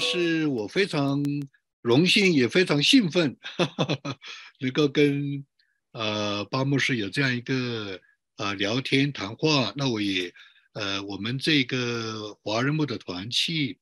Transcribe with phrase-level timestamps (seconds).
[0.00, 1.22] 是我非常
[1.82, 4.18] 荣幸，也非常兴奋，哈哈哈
[4.58, 5.44] 能够跟
[5.92, 8.00] 呃巴牧师有这样一个
[8.36, 9.72] 呃聊天谈话。
[9.76, 10.32] 那我也
[10.72, 13.78] 呃，我们这个华人牧的团契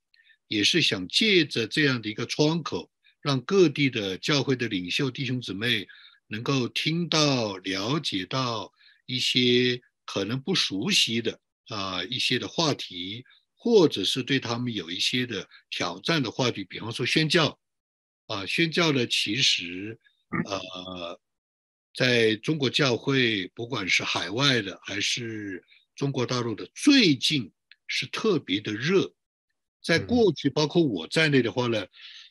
[0.49, 2.91] 也是想借着这样的一个窗口，
[3.23, 5.87] 让各地的教会的领袖弟兄姊妹
[6.27, 8.73] 能够听到、了解到
[9.07, 13.25] 一些可能不熟悉的啊一些的话题。
[13.61, 17.59] 或者是对他们有一些的挑战的话题，比方说宣教，
[18.29, 19.99] 啊，宣教呢，其实，
[20.47, 21.21] 呃，
[21.93, 25.65] 在中国教会，不管是海外的还是
[25.97, 27.51] 中国大陆的，最近
[27.89, 29.13] 是特别的热。
[29.83, 31.85] 在过去，包括我在内的话呢，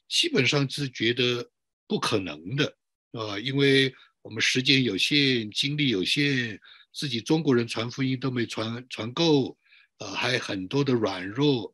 [0.07, 1.51] 基本上是觉得
[1.87, 2.77] 不可能的，
[3.11, 6.57] 啊，因为我们时间有限，精力有限，
[6.93, 9.57] 自己中国人传福音都没传传够。
[9.99, 11.73] 呃，还有很多的软弱，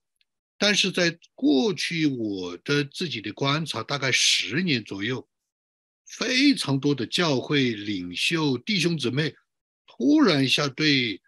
[0.57, 5.27] 但是在过去我的自己的观察，大概十年左右，
[6.07, 9.35] 非常多的教会领袖弟兄姊妹，
[9.85, 11.21] 突然一下对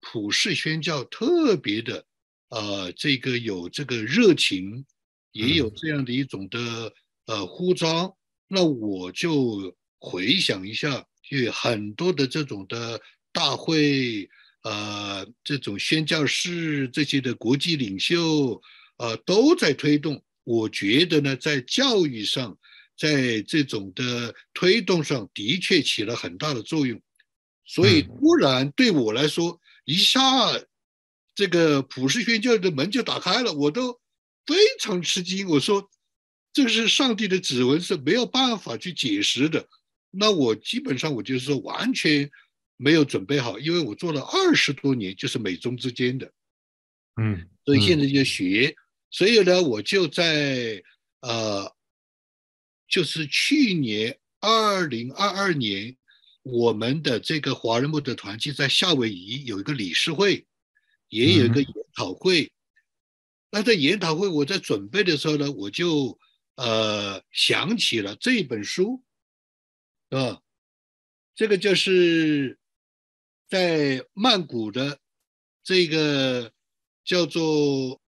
[0.00, 2.06] 普世宣教特别的，
[2.50, 4.84] 呃，这个有这个热情，
[5.32, 6.92] 也有这样的一种的
[7.24, 13.00] 呃呼召，那我就回想一下，就很多的这种的
[13.32, 14.28] 大会。
[14.64, 18.62] 呃，这种宣教士这些的国际领袖，
[18.96, 20.22] 呃，都在推动。
[20.42, 22.58] 我觉得呢，在教育上，
[22.96, 26.98] 在这种的推动上的确起了很大的作用。
[27.66, 30.20] 所以，突然对我来说，一下
[31.34, 34.00] 这个普世宣教的门就打开了，我都
[34.46, 35.46] 非常吃惊。
[35.46, 35.90] 我说，
[36.54, 39.68] 这是上帝的指纹，是没有办法去解释的。
[40.10, 42.30] 那我基本上，我就是说，完全。
[42.76, 46.32] 没有准备好，因为我做了二十多年，就是美中之间的，
[47.16, 48.74] 嗯，所以现在就学，
[49.10, 50.82] 所以呢，我就在
[51.20, 51.72] 呃，
[52.88, 55.96] 就是去年二零二二年，
[56.42, 60.44] 我们的这个华人牧的团契在夏威夷有一个理事会，
[61.08, 62.52] 也有一个研讨会。
[63.50, 66.18] 那在研讨会，我在准备的时候呢，我就
[66.56, 69.04] 呃想起了这本书，
[70.10, 70.42] 啊，
[71.36, 72.58] 这个就是。
[73.48, 74.98] 在曼谷的
[75.62, 76.52] 这个
[77.04, 78.00] 叫做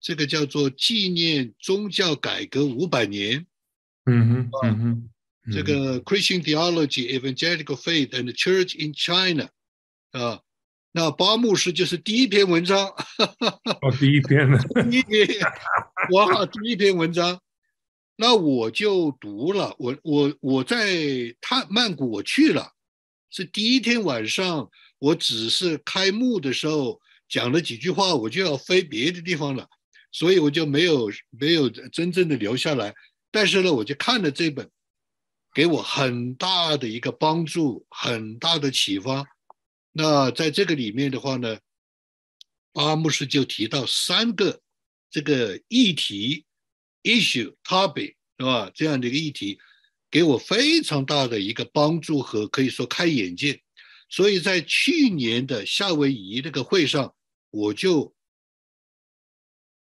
[0.00, 3.46] 这个叫做纪念宗教改革五百年，
[4.06, 5.08] 嗯哼，嗯哼，
[5.52, 9.48] 这个 Christian theology, evangelical faith and church in China，
[10.12, 10.40] 啊，
[10.92, 14.50] 那巴牧师就是第一篇文章，哦，第一篇。
[14.50, 14.58] 呢，
[14.90, 15.40] 第一篇，
[16.12, 17.40] 哇，第一篇文章，
[18.16, 22.72] 那我就读了，我我我在他曼谷我去了，
[23.30, 24.70] 是第一天晚上。
[25.00, 29.68] 我只是开幕的时候讲了几句话，我就要飞别的地方了，
[30.10, 32.92] 所以我就没有没有真正的留下来。
[33.30, 34.68] 但是呢，我就看了这本，
[35.54, 39.24] 给我很大的一个帮助，很大的启发。
[39.92, 41.58] 那在这个里面的话呢，
[42.72, 44.60] 巴牧师就提到三个
[45.08, 46.44] 这个议题
[47.04, 48.68] issue topic 是吧？
[48.74, 49.60] 这样的一个议题，
[50.10, 53.62] 给我非常大的一个帮助和可以说开眼界。
[54.10, 57.14] 所以在去年的夏威夷那个会上，
[57.50, 58.14] 我就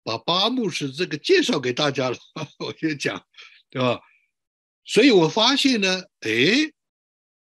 [0.03, 2.17] 把巴牧师这个介绍给大家了。
[2.59, 3.25] 我就讲，
[3.69, 3.99] 对吧？
[4.83, 6.71] 所以我发现呢，哎，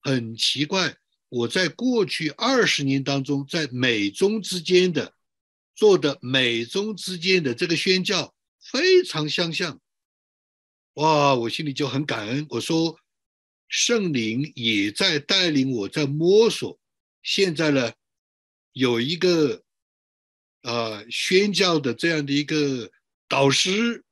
[0.02, 0.96] 很奇怪，
[1.28, 5.14] 我在过去二十年当中，在美中之间的
[5.74, 9.80] 做的美中之间的这个宣教非常相像。
[10.96, 12.44] 哇，我心里就很感恩。
[12.50, 12.98] 我说。
[13.68, 16.78] 圣灵也在带领我，在摸索。
[17.24, 17.92] 现在呢，
[18.72, 19.64] 有一个
[20.62, 22.88] 啊宣教的这样的一个
[23.28, 24.04] 导师，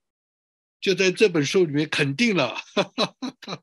[0.81, 3.15] 就在这本书里面肯定了，哈哈
[3.47, 3.63] 哈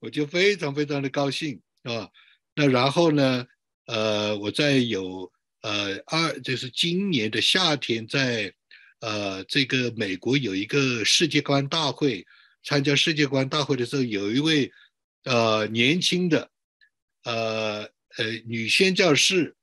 [0.00, 2.08] 我就非常非常的高兴啊。
[2.54, 3.46] 那然后呢，
[3.84, 5.30] 呃，我在有
[5.60, 8.50] 呃二，就是今年的夏天，在
[9.00, 12.26] 呃这个美国有一个世界观大会，
[12.62, 14.72] 参加世界观大会的时候，有一位。
[15.24, 16.50] 呃，年轻的，
[17.24, 17.82] 呃
[18.16, 19.54] 呃，女宣教士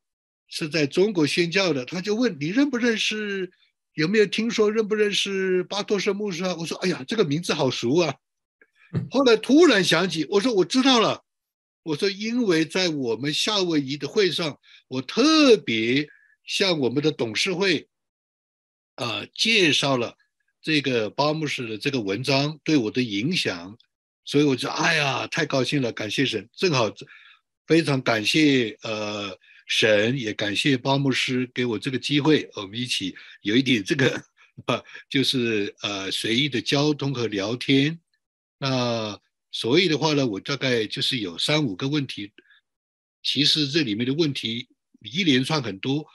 [0.47, 3.51] 是在中国宣教的，他就问你认不认识，
[3.95, 6.55] 有没有听说认不认识巴托什牧师啊？
[6.59, 8.15] 我说，哎呀，这个名字好熟啊。
[9.09, 11.23] 后来突然想起，我说我知道了。
[11.81, 16.07] 我说，因为在我们夏威夷的会上，我特别
[16.45, 17.89] 向我们的董事会
[18.93, 20.15] 啊介绍了
[20.67, 23.77] 这个巴牧师的这个文章对我的影响。
[24.25, 26.93] 所以我就哎呀，太高兴了，感谢神，正好
[27.65, 29.33] 非常感谢呃
[29.65, 34.21] 神，也感谢巴牧师给我这个机会，我们一起有一点这个
[34.65, 37.97] 啊，就是呃随意的交通和聊天。
[38.57, 39.17] 那
[39.53, 42.33] 所以的话呢，我大概就是有三五个问题。
[43.23, 44.67] 其实这里面的问题
[44.99, 46.05] 一连串很多，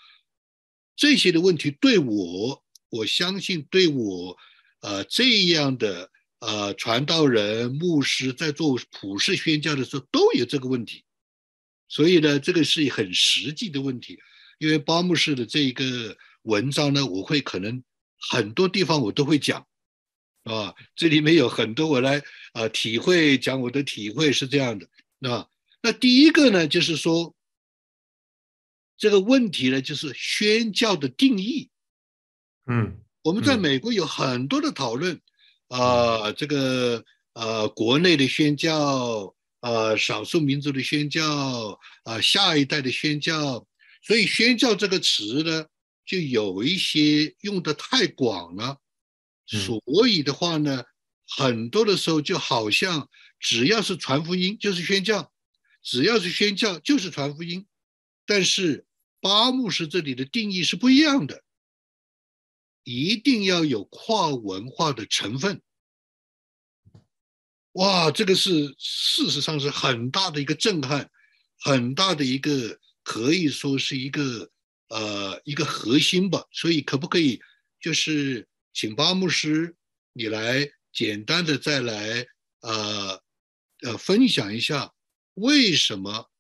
[0.94, 2.62] 这些的问题对我，
[2.93, 4.37] 我相信对我
[4.83, 6.11] 呃这样的
[6.41, 11.03] 呃传道人、牧师在做普世宣教的时候都有这个问题。
[11.89, 14.19] 所以呢，这个是很实际的问题。
[14.59, 17.83] 因为巴牧师的这一个文章呢，我会可能
[18.31, 19.67] 很多地方我都会讲，
[20.45, 22.23] 啊，这里面有很多我来
[22.53, 24.87] 啊体会，讲我的体会是这样的。
[25.19, 25.49] 那
[25.83, 27.35] 那第一个呢，就是说
[28.99, 31.71] 这个问题呢，就是宣教的定义。
[32.67, 35.20] 嗯，我们在美国有很多的讨论，
[35.69, 43.67] 啊，这个呃，国内的宣教，呃，少数民族的宣教，啊，下一代的宣教。
[44.05, 45.64] 所以“宣教”这个词呢，
[46.05, 48.79] 就有一些用的太广了。
[49.47, 50.82] 所以的话呢，
[51.29, 55.31] 很多的时候就好像只要是传福音就是宣教，
[55.82, 57.64] 只要是宣教就是传福音。
[58.26, 58.87] 但是
[59.20, 61.43] 巴牧师这里的定义是不一样的，
[62.84, 65.62] 一定要有跨文化的成分。
[67.73, 71.11] 哇，这个是事实上是很大的一个震撼，
[71.58, 72.79] 很大的一个。
[73.05, 74.49] 可以说是一个
[74.87, 77.43] 呃一个核心吧，所以可不可以
[77.81, 79.75] 就是请巴牧师
[80.12, 82.25] 你来简单的再来
[82.61, 83.20] 呃
[83.81, 84.94] 呃分享一下
[85.35, 86.31] 为什么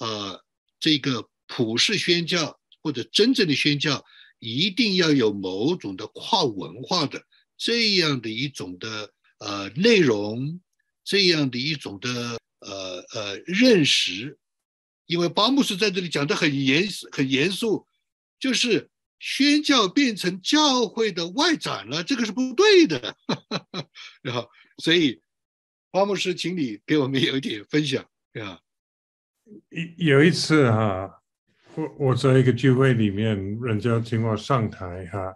[0.00, 0.44] 呃
[0.78, 4.04] 这个普世宣教或者真正的宣教
[4.42, 7.24] 一定要有某种的跨文化的
[7.56, 10.60] 这样的一种的呃内容，
[11.04, 12.10] 这样的一种的
[12.58, 14.36] 呃呃认识。
[15.06, 17.86] 因为巴牧师在这里讲的很严很严肃，
[18.40, 18.90] 就是
[19.20, 23.16] 宣教变成教会的外展了，这个是不对的。
[24.22, 25.22] 然后，所以
[25.92, 28.02] 巴牧师，请你给我们有一点分享，
[28.34, 28.58] 啊。
[29.68, 31.21] 有有一次哈，
[31.74, 35.32] 我我在一个聚会里面，人家请我上台哈，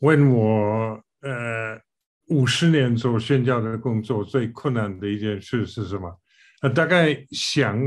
[0.00, 1.80] 问我呃
[2.28, 6.20] 五十年做宣教的工作最困难的一件事是什么？
[6.62, 7.80] 呃，大概想。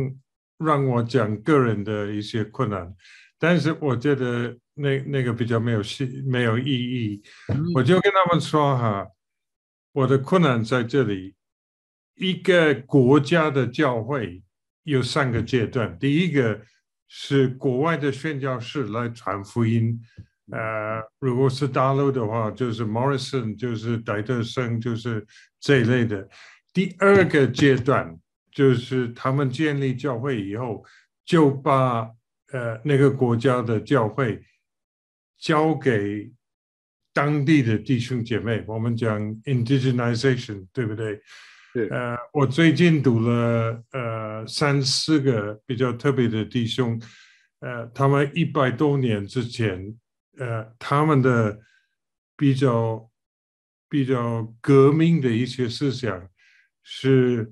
[0.58, 2.90] 让我讲个人的一些困难，
[3.38, 7.22] 但是我觉得那那个比较没有戏，没有意义。
[7.74, 9.06] 我就跟他们说哈，
[9.92, 11.36] 我的困难在这里。
[12.16, 14.42] 一个国家的教会
[14.84, 16.62] 有三个阶段，第一个
[17.07, 20.00] 是国外的宣教士来传福音，
[20.52, 25.25] 呃，如果是大陆的话，就是 Morrison，就是戴德生，就是
[25.60, 26.28] 这一类的。
[26.74, 28.19] 第二个阶段。
[28.56, 30.81] 就是他们建立教会以后，
[31.25, 32.10] 就把
[32.54, 34.42] 呃那个国家的教会
[35.38, 36.31] 交给
[37.12, 38.63] 当地的弟兄姐妹。
[38.66, 41.22] 我们讲 indigenization，对不对？
[41.75, 41.89] 对。
[41.89, 46.98] 呃，我最近读了呃三四个比较特别的弟兄，
[47.60, 49.94] 呃，他们一百多年之前，
[50.38, 51.60] 呃，他们的
[52.38, 53.12] 比较
[53.89, 56.29] 比较革命的一些思想
[56.82, 57.51] 是。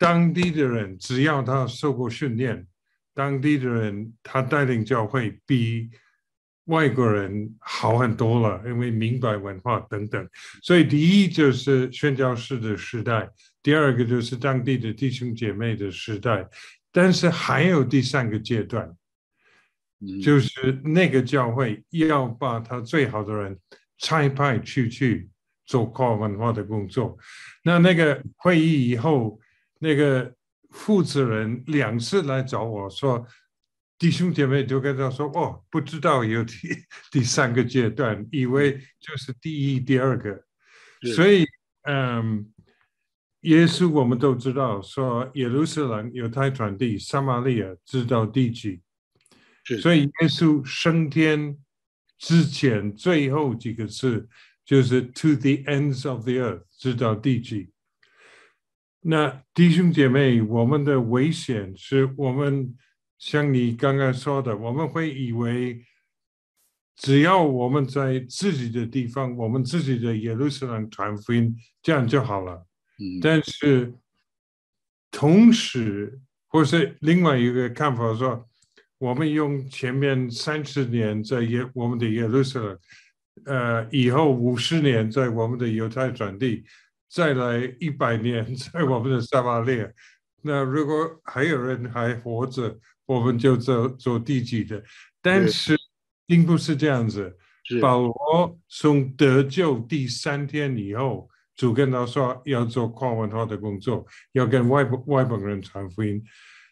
[0.00, 2.64] 当地的人只要他受过训练，
[3.12, 5.90] 当地的人他带领教会比
[6.68, 10.28] 外国人好很多了，因为明白文化等等。
[10.62, 13.28] 所以第一就是宣教士的时代，
[13.62, 16.48] 第二个就是当地的弟兄姐妹的时代。
[16.90, 18.90] 但是还有第三个阶段，
[20.22, 23.58] 就是那个教会要把他最好的人
[23.98, 25.28] 差派出去
[25.66, 27.18] 做跨文化的工作。
[27.64, 29.38] 那那个会议以后。
[29.80, 30.34] 那个
[30.70, 33.24] 负责人两次来找我说，
[33.98, 36.54] 弟兄姐妹就跟他说：“哦，不知道有第
[37.10, 40.44] 第三个阶段，以为就是第一、第二个。”
[41.14, 41.44] 所以，
[41.82, 42.48] 嗯，
[43.40, 48.80] 耶稣我们都知道说，耶路撒冷、犹太传地、撒玛利亚知道地极。
[49.82, 51.58] 所以，耶稣升天
[52.18, 54.28] 之前最后几个字
[54.64, 57.70] 就是 “to the ends of the earth”，知道地极。
[59.00, 62.76] 那弟兄姐妹，我们的危险是我们
[63.18, 65.84] 像你刚刚说的，我们会以为
[66.96, 72.64] 只要我们在自己的地方，我们自己的耶路撒冷传福音，这样就好了。
[73.20, 73.94] 但是
[75.10, 78.48] 同时，或是另外一个看法说，
[78.98, 82.78] 我们用前面三十年在耶我们的耶路撒冷，
[83.44, 86.64] 呃，以后五十年在我们的犹太转地。
[87.10, 89.88] 再来一百年，在我们的撒马利亚，
[90.42, 94.80] 那如果还有人还活着，我们就做做地基的。
[95.20, 95.76] 但是
[96.26, 97.36] 并不是这样子，
[97.80, 106.22] 保罗从得救第三天以后，主跟他说要做跨文化的工作，要跟外外邦人传福音，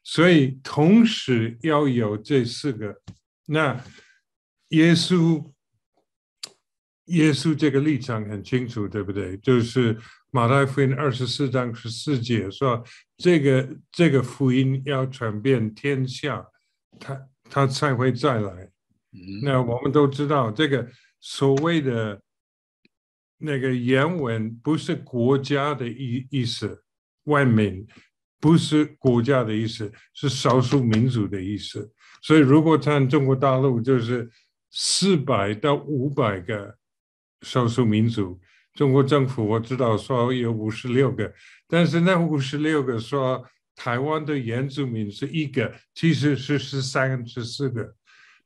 [0.05, 2.95] 所以同时要有这四个。
[3.47, 3.83] 那
[4.69, 5.53] 耶稣，
[7.07, 9.37] 耶稣这个立场很清楚，对不对？
[9.39, 9.99] 就是
[10.37, 12.85] 马太福音二十四章十四节说，
[13.17, 16.47] 这个这个福音要传遍天下，
[17.01, 18.71] 他他才会再来。
[19.43, 20.87] 那我们都知道，这个
[21.21, 22.21] 所谓的
[23.39, 26.85] 那个原文不是国家的意意思，
[27.25, 27.87] 外面
[28.39, 31.91] 不是国家的意思，是少数民族的意思。
[32.21, 34.31] 所以，如果看中国大陆，就是
[34.71, 36.77] 四百到五百个
[37.41, 38.39] 少数民族。
[38.77, 41.33] 中国政府我知道说有五十六个，
[41.67, 47.95] 但是那五十六个说台湾的原住民是一个，其实是十三、十四个。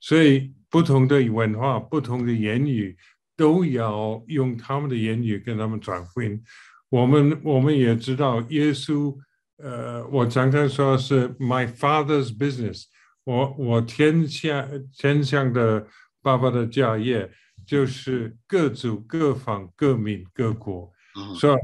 [0.01, 2.97] 所以，不同的文化、不同的言语，
[3.37, 6.43] 都要用他们的言语跟他们传福音。
[6.89, 9.15] 我们我们也知道，耶稣，
[9.59, 12.85] 呃，我常常说是 My Father's business，
[13.25, 15.87] 我我天下天上的
[16.23, 17.31] 爸爸的家业，
[17.71, 20.91] 就是各族各方各民各国。
[21.39, 21.57] 说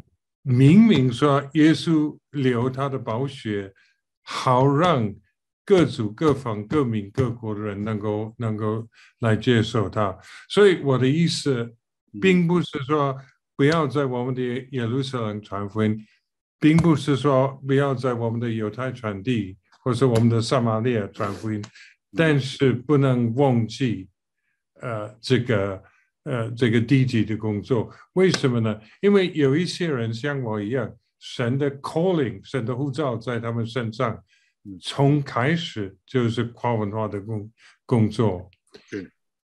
[0.42, 3.72] 明明说耶稣流他的宝血，
[4.22, 5.12] 好让。
[5.68, 8.86] 各族各方各民各国的人能够能够
[9.18, 10.16] 来接受他，
[10.48, 11.74] 所以我的意思
[12.20, 13.18] 并不是说
[13.56, 16.06] 不要在我们的耶路撒冷传福音，
[16.60, 21.60] 并不是说不要在我们的犹太传递或是我们的撒玛利亚传福音，
[22.16, 24.08] 但是不能忘记
[24.80, 25.82] 呃这个
[26.26, 27.90] 呃这个低级的工作。
[28.12, 28.78] 为什么呢？
[29.00, 34.22] 因为有一些人像我一样，神的 calling，神的护照在他们身上。
[34.82, 37.52] 从开始就是跨文化的工
[37.86, 38.50] 工作。
[38.90, 39.08] 对，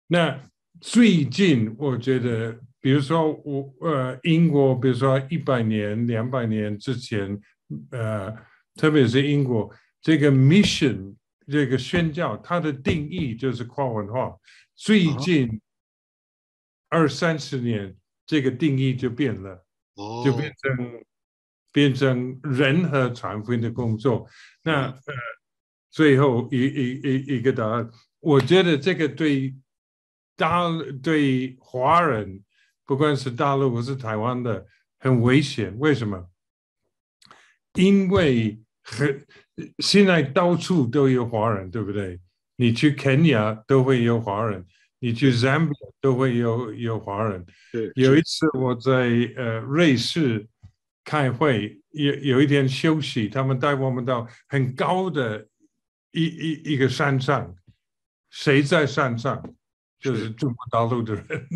[0.07, 0.41] 那
[0.79, 7.37] 最近我觉得，比如说我呃，英国，比如说一百年、两百年之前，
[7.89, 8.33] 呃，
[8.75, 9.69] 特别是英国
[10.01, 11.13] 这个 mission
[11.45, 14.33] 这个宣教，它的定义就是跨文化。
[14.77, 15.59] 最近
[16.91, 17.95] 二三十年，
[18.27, 19.65] 这个定义就变了，
[20.23, 21.03] 就变成。
[21.73, 24.27] 变成人和传福音的工作，
[24.61, 25.13] 那呃，
[25.89, 29.55] 最后一一一一个答案，我觉得这个对
[30.35, 30.67] 大
[31.01, 32.43] 对华人，
[32.85, 34.67] 不管是大陆或是台湾的，
[34.99, 35.73] 很危险。
[35.79, 36.29] 为什么？
[37.75, 39.25] 因为很
[39.77, 42.19] 现在到处都有华人，对不对？
[42.57, 44.67] 你去肯尼亚都会有华人，
[45.01, 47.45] 你去 Zambia 都会有有华人。
[47.73, 48.91] 对，有一次我在
[49.35, 50.47] 呃瑞士。
[51.03, 55.43] 开会有有一天休息，他们带我们到很高的
[56.11, 57.53] 一一一个山上，
[58.29, 59.43] 谁在山上？
[59.99, 61.47] 就是中国大陆的人，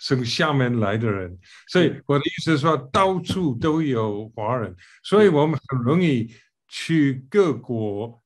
[0.00, 1.38] 从下面来的人。
[1.68, 4.74] 所以我的意思是说，到处都有华人，
[5.04, 6.28] 所以我们很容易
[6.66, 8.20] 去各国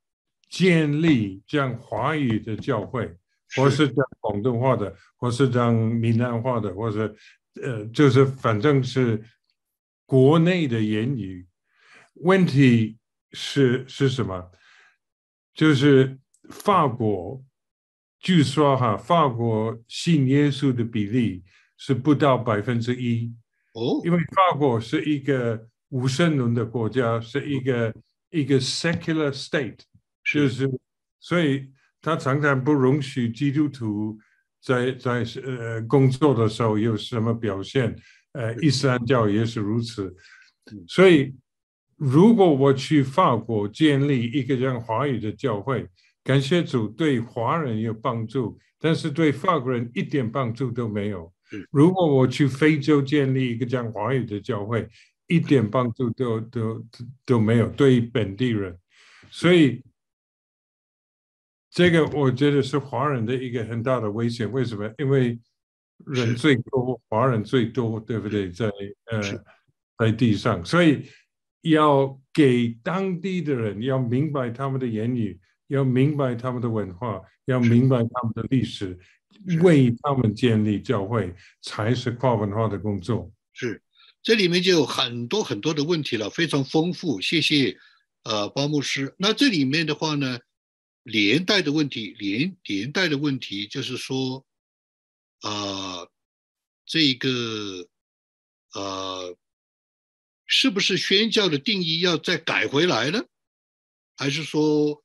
[0.48, 3.14] 建立这样华语的教会，
[3.56, 7.14] 或是讲广东话的，或是讲闽南话的，或者
[7.62, 9.22] 呃，就是反正是。
[10.04, 11.46] 国内的言语
[12.16, 12.98] 问题
[13.30, 14.50] 是是什么？
[15.54, 16.18] 就是
[16.50, 17.42] 法国，
[18.20, 21.42] 据说哈，法国信耶稣的比例
[21.78, 23.34] 是不到百分之一
[23.72, 27.94] 哦，因为法国是一个无神论的国家，是一个
[28.28, 29.78] 一个 secular state，
[30.30, 30.70] 就是
[31.20, 34.18] 所以他常常不容许基督徒
[34.60, 37.96] 在在呃工作的时候有什么表现。
[38.32, 40.14] 呃，伊斯兰教也是如此，
[40.88, 41.34] 所以
[41.96, 45.86] 如果我去法国建立一个这样华语的教会，
[46.24, 51.30] 感谢主对华人有帮助，但是对法国人一点帮助都没有。
[51.70, 54.88] 如果我去非洲建立一个这样华语的教会，
[55.26, 56.86] 一点帮助都都
[57.26, 58.74] 都没有对本地人，
[59.30, 59.84] 所以
[61.72, 64.50] 这个我觉得是华人的一个很大的危险。
[64.52, 64.88] 为什么？
[64.98, 65.40] 因为。
[66.04, 68.50] 人最多，华人最多，对不对？
[68.50, 68.68] 在
[69.04, 69.22] 呃，
[69.96, 71.04] 在地上，所以
[71.60, 75.38] 要给当地的人要明白他们的言语，
[75.68, 78.98] 要明白他们的文化，要明白他们的历史，
[79.60, 83.30] 为他们建立教会，才是跨文化的工作。
[83.52, 83.80] 是，
[84.24, 87.20] 这里面就有很多很多的问题了，非常丰富。
[87.20, 87.76] 谢谢，
[88.24, 89.14] 呃，包牧师。
[89.18, 90.40] 那这里面的话呢，
[91.02, 94.44] 连带的问题，连连带的问题就是说。
[95.44, 96.06] 啊，
[96.86, 97.88] 这个
[98.74, 99.36] 呃，
[100.46, 103.24] 是不是宣教的定义要再改回来呢？
[104.14, 105.02] 还是说，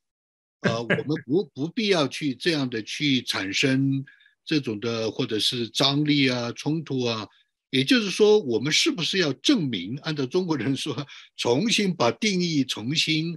[0.60, 4.04] 呃，我们不不必要去这样的去产生
[4.44, 7.26] 这种的，或者是张力啊、冲突啊。
[7.70, 9.98] 也就是说，我们是不是要证明？
[10.02, 11.04] 按照中国人说，
[11.36, 13.36] 重新把定义重新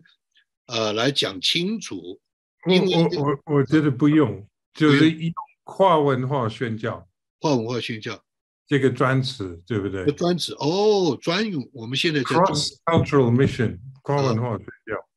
[0.67, 2.21] 呃来讲清楚。
[2.65, 5.31] 我我我我觉得不用，就是一
[5.63, 7.07] 跨文化宣教，
[7.39, 8.23] 跨文化宣教
[8.67, 10.05] 这个专词，对不对？
[10.13, 11.67] 专词哦，专用。
[11.73, 15.07] 我们现在在 cross cultural mission，跨文化宣教。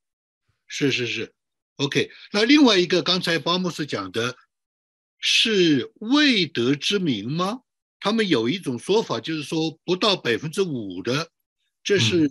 [0.66, 1.32] 是是是
[1.76, 2.10] ，OK。
[2.32, 4.36] 那另外一个，刚才巴姆斯讲的
[5.18, 7.60] 是未得之名吗？
[8.00, 11.30] 他们有一种说法，就是说不到百分之五的，
[11.82, 12.30] 这是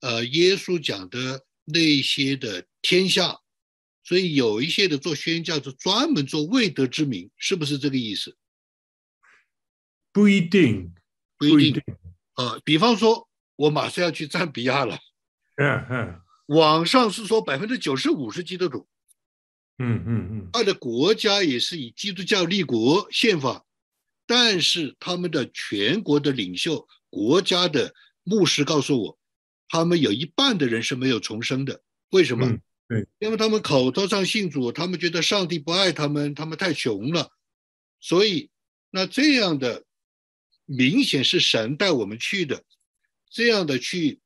[0.00, 3.38] 呃耶稣讲的那些的天下，
[4.08, 8.38] 所以有一些的做宣教是专门做未得之名，是不是这个意思？
[10.12, 10.94] 不一定，
[11.36, 11.82] 不一定。
[12.36, 14.98] 呃，比方说，我马上要去赞比亚了，
[15.56, 18.88] 嗯嗯，网上是说百分之九十五是基督徒，
[19.76, 23.66] 嗯嗯嗯，他的国家也是以基督教立国宪法。
[24.26, 29.18] 但是他们的全国的领袖、国家的牧师告诉我，
[29.68, 31.82] 他们有一半的人是没有重生的。
[32.08, 32.58] 为什么？
[32.88, 37.30] 对，因为他们口头上信主，他们觉得上帝不爱他们，他们太穷了。
[38.00, 38.50] 所以，
[38.90, 39.84] 那这样的
[40.64, 42.64] 明显是神带我们去的，
[43.30, 44.20] 这样的去，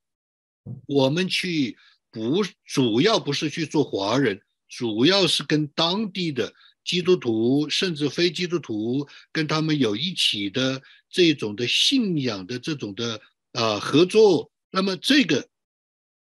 [0.87, 1.77] 我们去
[2.11, 6.55] 不主要不是去做华人，主要是跟当地的。
[6.85, 13.21] 基督徒甚至非基督徒跟他们有一起的这种的信仰的这种的
[13.53, 15.49] 啊合作，那么这个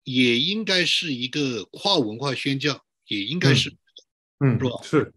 [0.06, 3.70] 也应该是一个跨文化宣教，也应该是，
[4.40, 4.70] 嗯，是吧？
[4.82, 5.14] 是，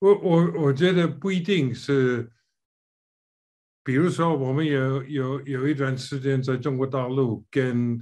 [0.00, 2.30] 我我我觉得不一定是，
[3.82, 7.98] 比如说我们有有有一段时间在中国大陆跟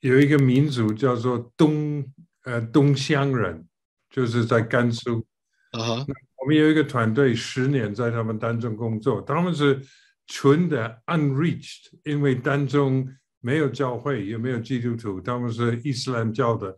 [0.00, 2.04] 有一个民族叫做东
[2.44, 3.66] 呃东乡人，
[4.08, 5.26] 就是在甘肃。
[5.72, 9.80] 啊，我们有一个团队，十年在他们当中工作，他们是
[10.26, 13.06] 纯的 unreached，因为当中
[13.40, 16.76] 没有教会，也没有基督徒，他们是伊斯兰教的，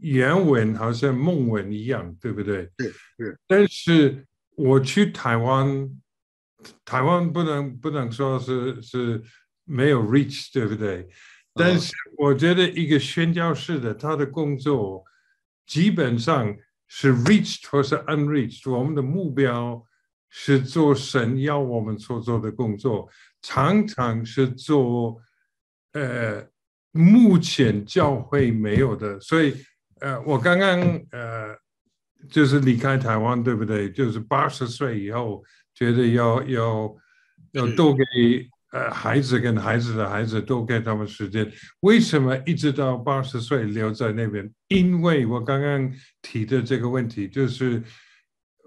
[0.00, 2.70] 原文好像梦文一样，对不对？
[2.78, 3.40] 是是。
[3.46, 5.90] 但是我去台湾，
[6.84, 9.22] 台湾不能不能说是是
[9.64, 11.08] 没有 reach，对不对？
[11.54, 15.04] 但是我觉得一个宣教士的他的工作
[15.66, 16.56] 基本上。
[16.92, 19.80] 是 reached 或是 unreached，我们的目标
[20.28, 23.08] 是做神要我们所做的工作，
[23.40, 25.16] 常常是做
[25.92, 26.46] 呃
[26.92, 29.18] 目前教会没有的。
[29.20, 29.54] 所以
[30.00, 30.80] 呃，我刚刚
[31.12, 31.56] 呃
[32.28, 33.90] 就是离开台湾，对不对？
[33.90, 35.42] 就是八十岁以后，
[35.74, 36.96] 觉得要要
[37.52, 38.04] 要多给。
[38.72, 41.44] 呃，孩子跟孩子的孩子多给他们时间，
[41.80, 44.48] 为什么一直到八十岁留在那边？
[44.68, 47.82] 因为我刚刚提的这个问题，就是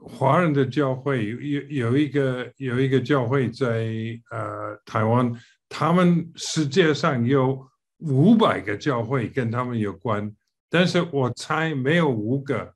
[0.01, 3.87] 华人的教会有有一个有一个教会在
[4.29, 5.31] 呃台湾，
[5.73, 10.31] 他们世界上有五百个教会跟他们有关，
[10.69, 12.75] 但是我猜没有五个，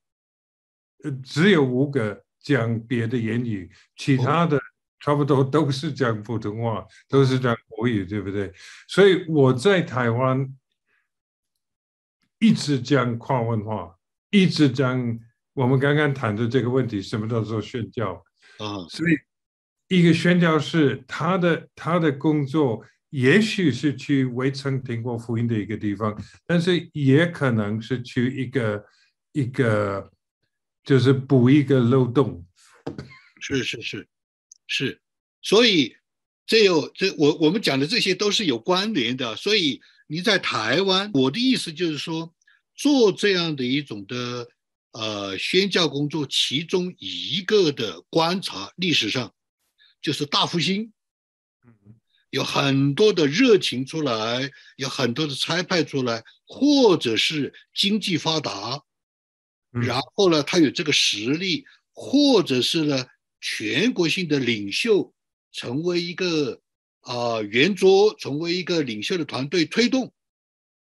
[1.03, 4.59] 呃，只有五个讲别的言语，其他的。
[4.99, 8.51] 差不多都是讲普通话，都是讲国语，对不对？
[8.87, 10.51] 所以我在台湾
[12.39, 13.95] 一直讲跨文化，
[14.31, 15.19] 一直讲
[15.53, 18.15] 我们刚刚谈的这个问题，什么叫做宣教
[18.57, 18.81] 啊？
[18.89, 19.13] 所以
[19.87, 28.83] 一个宣教士，他的他的工作也许是去未曾听过福音的一个地方，但是也可能是去一个
[29.31, 30.11] 一个
[30.83, 32.45] 就是补一个漏洞。
[33.39, 34.07] 是是是。
[34.69, 34.99] 是，
[35.41, 35.95] 所以
[36.45, 39.33] 这有这我我们讲的这些都是有关联的。
[39.37, 42.33] 所以你在台湾，我的意思就是说，
[42.75, 44.49] 做这样的一种的
[44.91, 49.33] 呃宣教工作，其中一个的观察历史上
[50.01, 50.91] 就是大复兴，
[52.29, 58.83] 有很多的热情出来，有很多的差派出来，或者是经济发达，
[59.71, 63.05] 然后呢，他有这个实力，或者是呢。
[63.39, 65.13] 全国性的领袖
[65.51, 66.59] 成为一个
[67.01, 70.11] 啊圆桌，成为一个领袖的团队推动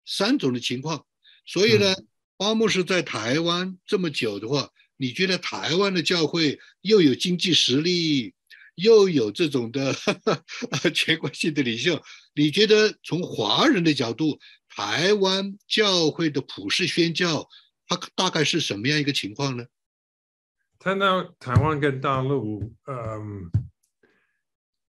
[0.07, 1.05] 三种的情况。
[1.45, 1.93] 所以呢，
[2.37, 8.35] 巴牧师在台湾这么久的话，你觉得台湾的教会又有经济实力，
[8.77, 9.95] 又有这种的
[10.93, 12.03] 全国性的领袖？
[12.35, 17.47] 你觉得从华人的角度，台湾教会的普世宣教，
[17.87, 19.65] 它大概是什么样一个情况呢？
[20.79, 23.51] 谈到台湾跟大陆，嗯，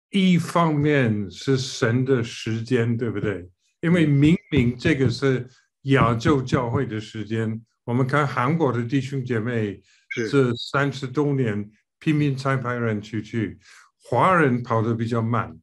[0.09, 3.49] 一方面是神的时间，对不对？
[3.81, 5.47] 因为明明这个是
[5.83, 11.69] 亚洲教会的时间，我们看韩国的弟兄姐妹是三十多年
[12.05, 13.57] 拼命才派人出去，
[14.03, 15.59] 华人跑得比较慢。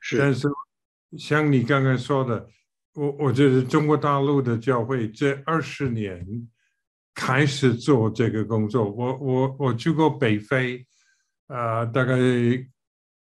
[0.00, 0.46] 是但是
[1.16, 2.46] 像你刚刚说的，
[2.92, 6.26] 我我觉得中国大陆的教会这二十年
[7.14, 8.90] 开始做这个工作。
[8.90, 10.86] 我我我去过北非，
[11.46, 12.18] 啊，大概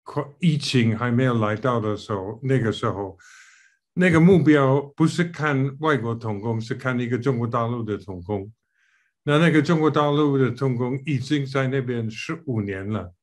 [0.02, 3.16] 快疫情还没有来到的时候，那个时候。
[4.00, 8.52] 那个目标不是看外国童工，是看一个中国大陆的童工。
[9.28, 13.14] 那那个中国大陆的童工已经在那边十五年了。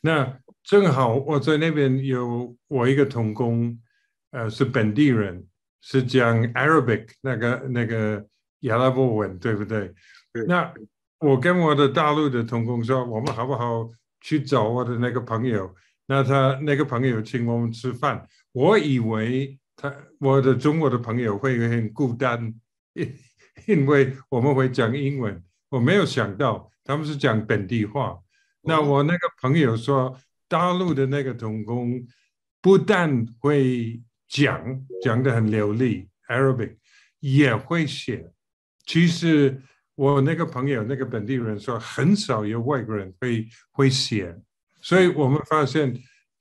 [0.00, 3.78] 那正好我在那边有我一个童工，
[4.32, 5.46] 呃，是本地人，
[5.80, 8.26] 是讲 Arabic 那个那个
[8.68, 9.94] 阿拉伯文，对不对？
[10.48, 10.74] 那
[11.20, 13.88] 我跟我的大陆的童工说，我们好不好
[14.22, 15.72] 去找我的那个朋友？
[16.08, 19.56] 那他那个朋友请我们吃饭，我以为。
[19.76, 22.54] 他我的中国的朋友会很孤单，
[23.66, 28.18] 因 因为我们会讲英文，我没有想到他们是讲本地话。
[28.62, 32.06] 那我那个朋友说，大陆的那个童工
[32.60, 34.62] 不但会讲
[35.02, 36.76] 讲得很流利 Arabic，
[37.20, 38.32] 也会写。
[38.86, 39.60] 其实
[39.94, 44.36] 我那个朋友那个本地人说，很少有外国人会会写，
[44.80, 45.94] 所以我们发现。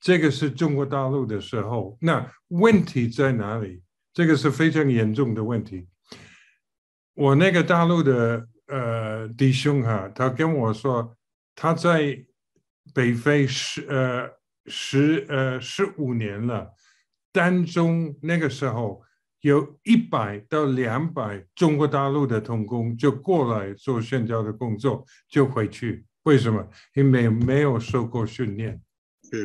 [0.05, 3.81] 这个是中国大陆的时候，那问题在哪里？
[4.13, 5.87] 这个是非常严重的问题。
[7.13, 11.15] 我那个大陆的呃弟兄哈，他跟我说，
[11.55, 12.25] 他在
[12.93, 14.29] 北非十呃
[14.65, 16.71] 十呃十五年了，
[17.31, 19.01] 当中那个时候
[19.41, 26.05] 有一百到两百中国大陆的童工就过来做宣教的工作，就回去。
[26.23, 26.67] 为什么？
[26.95, 28.81] 因为没有受过训练。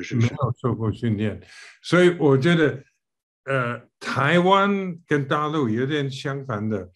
[0.02, 1.40] 是没有受过训练，
[1.80, 2.84] 所以我觉得，
[3.44, 6.92] 呃，台湾跟大陆有点相反的。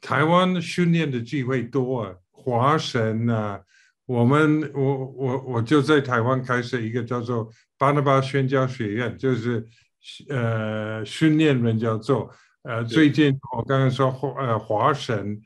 [0.00, 3.60] 台湾训练的机会多啊，华神啊，
[4.06, 9.66] 我们我我我就在台湾开设一个叫做巴拿巴宣教学院，就是
[10.28, 12.30] 呃训练人叫做。
[12.62, 15.40] 呃，最近我刚刚说华呃华神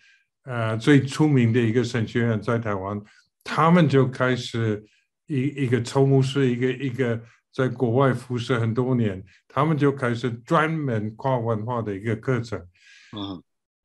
[0.44, 3.00] 呃最出名的一个神学院在台湾，
[3.44, 4.84] 他们就开始。
[5.32, 7.22] 一一个抽牧师，一个一个
[7.54, 12.58] 在国外服侍很多年，他们就开始专门跨文化的一个课程。
[13.16, 13.40] 嗯，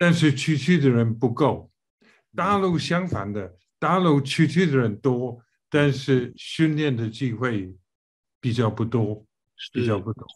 [0.06, 1.72] 但是出去的人不够，
[2.36, 7.76] 大陆相反的，大陆出去的人多，但是训练的机会
[8.39, 9.26] 比较不多，
[9.74, 10.28] 比较不多。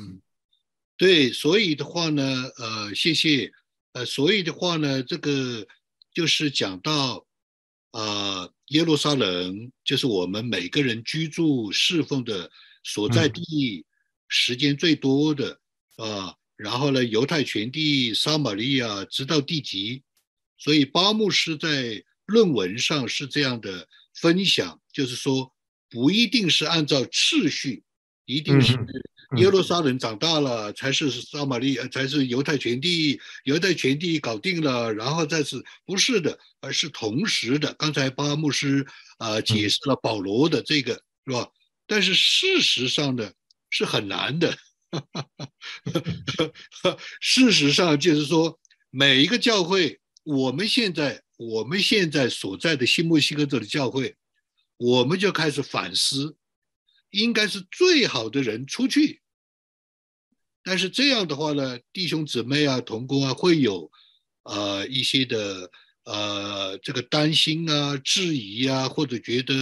[0.00, 0.20] 嗯，
[0.96, 3.52] 对，所以的话呢，呃，谢谢，
[3.92, 5.64] 呃，所以的话呢，这个
[6.12, 7.24] 就是讲到，
[7.92, 8.52] 呃。
[8.70, 12.50] 耶路撒冷就是我们每个人居住侍奉的
[12.82, 13.86] 所在地，
[14.26, 15.60] 时间最多的
[15.94, 16.34] 啊。
[16.56, 20.02] 然后呢，犹太全地、撒玛利亚直到地极。
[20.58, 25.52] 所以巴牧师在论文上是这样的分享，就是说
[25.90, 27.84] 不一定是按照次序，
[28.24, 28.78] 一定是。
[29.36, 37.74] 耶路撒冷长大了，才是撒玛利亚，才是犹太全地，犹太全地搞定了，然后再是不是的，而是同时的。
[37.74, 38.86] 刚才巴牧师
[39.18, 40.94] 啊解释了保罗的这个
[41.26, 41.48] 是吧？
[41.88, 43.32] 但是事实上呢
[43.68, 44.56] 是很难的。
[47.20, 48.58] 事实上就是说，
[48.90, 54.16] 每一个教会，我们现在我们现在所在的新墨西哥州的教会，
[54.76, 56.36] 我们就开始反思。
[57.10, 59.22] 应该是最好的人出去，
[60.62, 63.90] 但是这样的话呢，弟兄姊妹啊、同工啊，会有
[64.42, 65.70] 呃一些的
[66.04, 69.54] 呃这个担心啊、质疑啊，或者觉得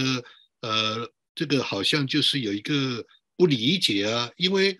[0.61, 3.05] 呃这个好像就是有一个
[3.37, 4.77] 不理解啊，因为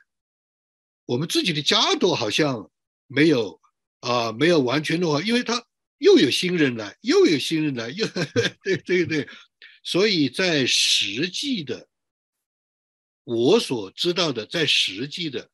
[1.05, 2.69] 我们自己的家都好像
[3.07, 3.61] 没有
[3.99, 5.65] 啊没有完全弄好，因为他
[5.97, 8.05] 又有新人来，又有新人来，又
[8.63, 9.27] 对对对，
[9.83, 11.87] 所以在实际的。
[13.23, 15.49] 我所知道的，在实际的，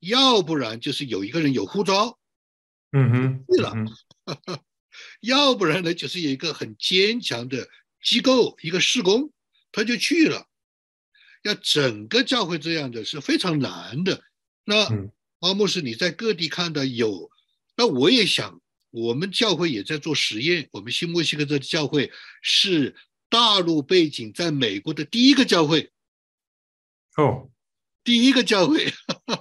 [0.00, 2.18] 要不然就是有一个人有护照，
[2.92, 3.72] 嗯哼，对了，
[5.20, 7.66] 要不然呢，就是有一个很坚强的
[8.02, 9.32] 机构，一个施工，
[9.72, 10.46] 他就去了。
[11.44, 14.22] 要整个教会这样的是非常难的。
[14.64, 14.88] 那
[15.40, 17.30] 阿莫斯，你在各地看到有，
[17.76, 20.68] 那我也想，我们教会也在做实验。
[20.72, 22.96] 我们新墨西哥的教会是
[23.28, 25.90] 大陆背景，在美国的第一个教会。
[27.16, 27.50] 哦，
[28.02, 28.92] 第一个教会，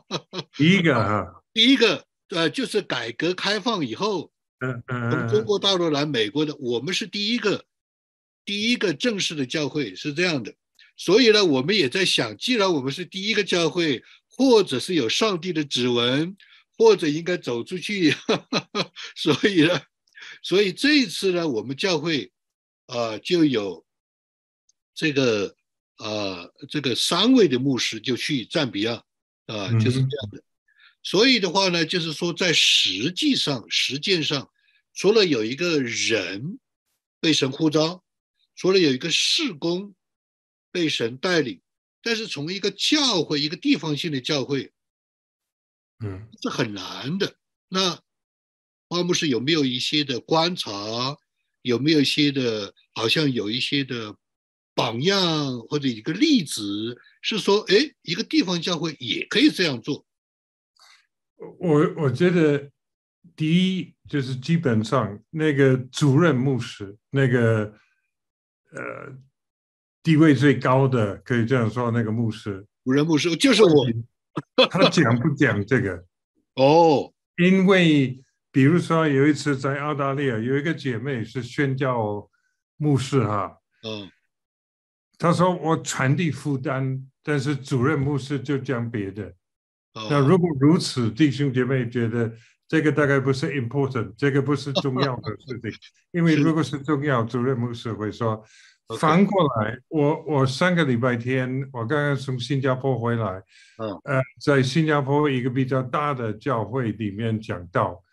[0.57, 7.65] 第一个啊， 第一个呃，就是改革开放以后，嗯嗯，从中国大陆来美国的，我们是第一个，
[8.43, 10.53] 第一个正式的教会是这样的。
[10.97, 14.03] 所以呢，我们也在想，既然我们是第一个教会，
[14.35, 16.35] 或者是有上帝的指纹，
[16.77, 18.15] 或者应该走出去，
[19.15, 19.81] 所以呢，
[20.41, 22.31] 所以这一次呢，我们教会
[22.87, 23.85] 啊就有
[24.95, 25.55] 这个
[25.97, 29.03] 呃这个三位的牧师就去赞比亚
[29.45, 30.43] 啊，就是这样的。
[31.03, 34.49] 所以的话呢，就是说在实际上实践上，
[34.93, 36.59] 除了有一个人
[37.19, 38.03] 被神呼召，
[38.55, 39.93] 除了有一个事工
[40.71, 41.61] 被神带领，
[42.03, 44.71] 但是从一个教会一个地方性的教会，
[46.03, 47.35] 嗯，是很难的。
[47.69, 47.99] 那
[48.89, 51.17] 花木师有没有一些的观察？
[51.63, 54.17] 有没有一些的，好像有一些的
[54.75, 60.05] 榜样或者一个例子，是说，哎，一个地方教会也可以这样做。
[61.37, 62.69] 我我觉得，
[63.37, 67.73] 第一就是基本上那个主任牧师，那个
[68.71, 69.17] 呃
[70.03, 73.71] 地位最高的，可以这样说，那个牧师，主任牧师就是我。
[74.69, 76.05] 他讲不讲这个？
[76.55, 78.19] 哦，因为。
[78.55, 82.29] 比如说有一次在澳大利亚，有一个姐妹是宣教
[82.77, 84.07] 牧师哈，嗯，
[85.17, 89.33] 她说我传递负担，但是主任牧师就讲别的。
[90.07, 92.31] 那如果如此，弟兄姐妹觉得
[92.67, 95.71] 这个大概不是 important，这个不是重要的事情，
[96.13, 98.45] 因为如果是重要，主任牧师会说。
[98.99, 103.41] 反过来，我我上个礼拜天我刚刚从新加坡回来，
[103.77, 108.03] 嗯，呃，在新加坡一个比较大的教会里面讲到。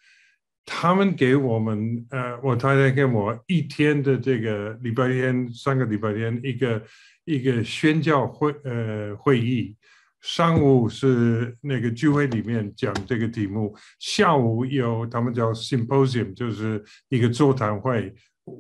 [0.73, 6.83] 他们给我们，呃，我太太给我一天的这个礼拜天，三个礼拜天一个
[7.25, 9.75] 一个宣教会，呃，会议。
[10.21, 18.15] 上午是那个聚会里面讲这个题目，下午有他们叫 symposium，就是一个座谈会。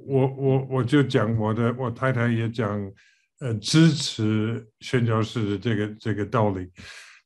[0.06, 2.92] 我我我就讲我的，我太太也讲，
[3.40, 6.70] 呃，支持宣教士的这个这个道理。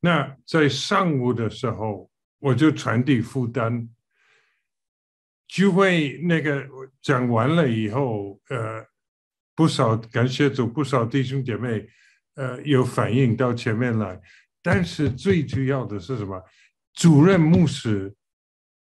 [0.00, 3.88] 那在上午的时候，我就传递负担。
[5.46, 6.66] 聚会那个
[7.00, 8.84] 讲完了以后，呃，
[9.54, 11.86] 不少感谢主，不少弟兄姐妹，
[12.34, 14.20] 呃，有反应到前面来。
[14.62, 16.42] 但是最主要的是什么？
[16.94, 18.14] 主任牧师，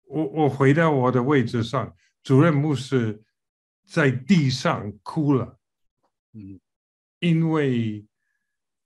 [0.05, 3.23] 我我回到我的位置上，主任牧师
[3.89, 5.59] 在地上哭了。
[6.35, 6.61] 嗯，
[7.21, 8.07] 因为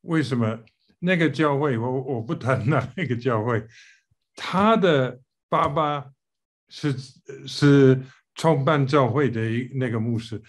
[0.03, 0.61] 为什么？
[1.01, 3.67] 那个教会，我我不谈那那个教会，
[4.37, 6.13] 他的爸爸。
[6.75, 6.97] 是
[7.47, 8.01] 是
[8.35, 10.43] 创办教会的一那个牧师，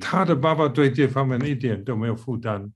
[0.00, 2.72] 他的爸爸对这方面一点都没有负担，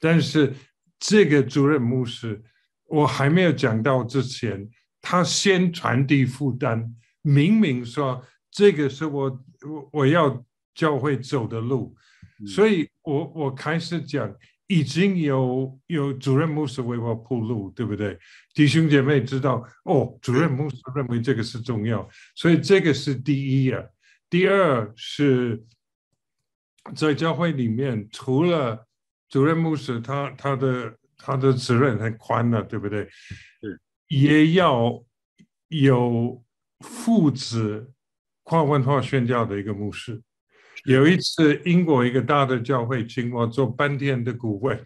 [0.00, 0.54] 但是
[0.98, 2.42] 这个主任牧师，
[2.84, 4.66] 我还没有讲到之前，
[5.02, 8.24] 他先传递负担，明明说
[8.56, 10.42] 这个是我我我要
[10.74, 11.94] 教会走的路，
[12.46, 14.34] 所以我我开始讲。
[14.68, 18.18] 已经有有主任牧师为我铺路，对不对？
[18.52, 23.80] 弟兄姐妹知道哦，主任牧师认为这个是重要，所以这个是第一啊。
[24.28, 25.64] 第二是，
[26.96, 28.84] 在教会里面，除了
[29.28, 33.08] 主任牧师，他他的他的责任很宽了，对不对？
[33.60, 35.00] 是，也要
[35.68, 36.42] 有
[36.80, 37.92] 父子
[38.46, 40.22] 跨文化宣教的一个牧师。
[40.84, 44.80] 有一次，英国一个大的教会请我做半天的顾问，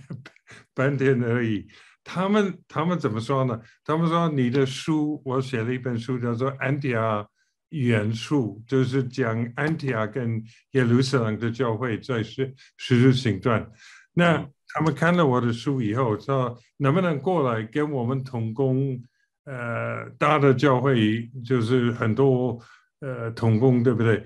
[0.74, 1.66] 半天而已。
[2.04, 3.58] 他们他们怎么说呢？
[3.84, 7.26] 他们说你的书，我写了一本书，叫做《安提阿
[7.70, 13.66] 元素》，就是讲安提阿跟耶路撒冷的教会在十十日行传。
[14.12, 19.02] 那他们看了我的书以后，说能不能过来跟我们同工？
[19.44, 22.60] 呃，大的教会就是很多
[23.00, 24.24] 呃同工，对不对？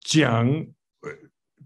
[0.00, 0.46] 讲，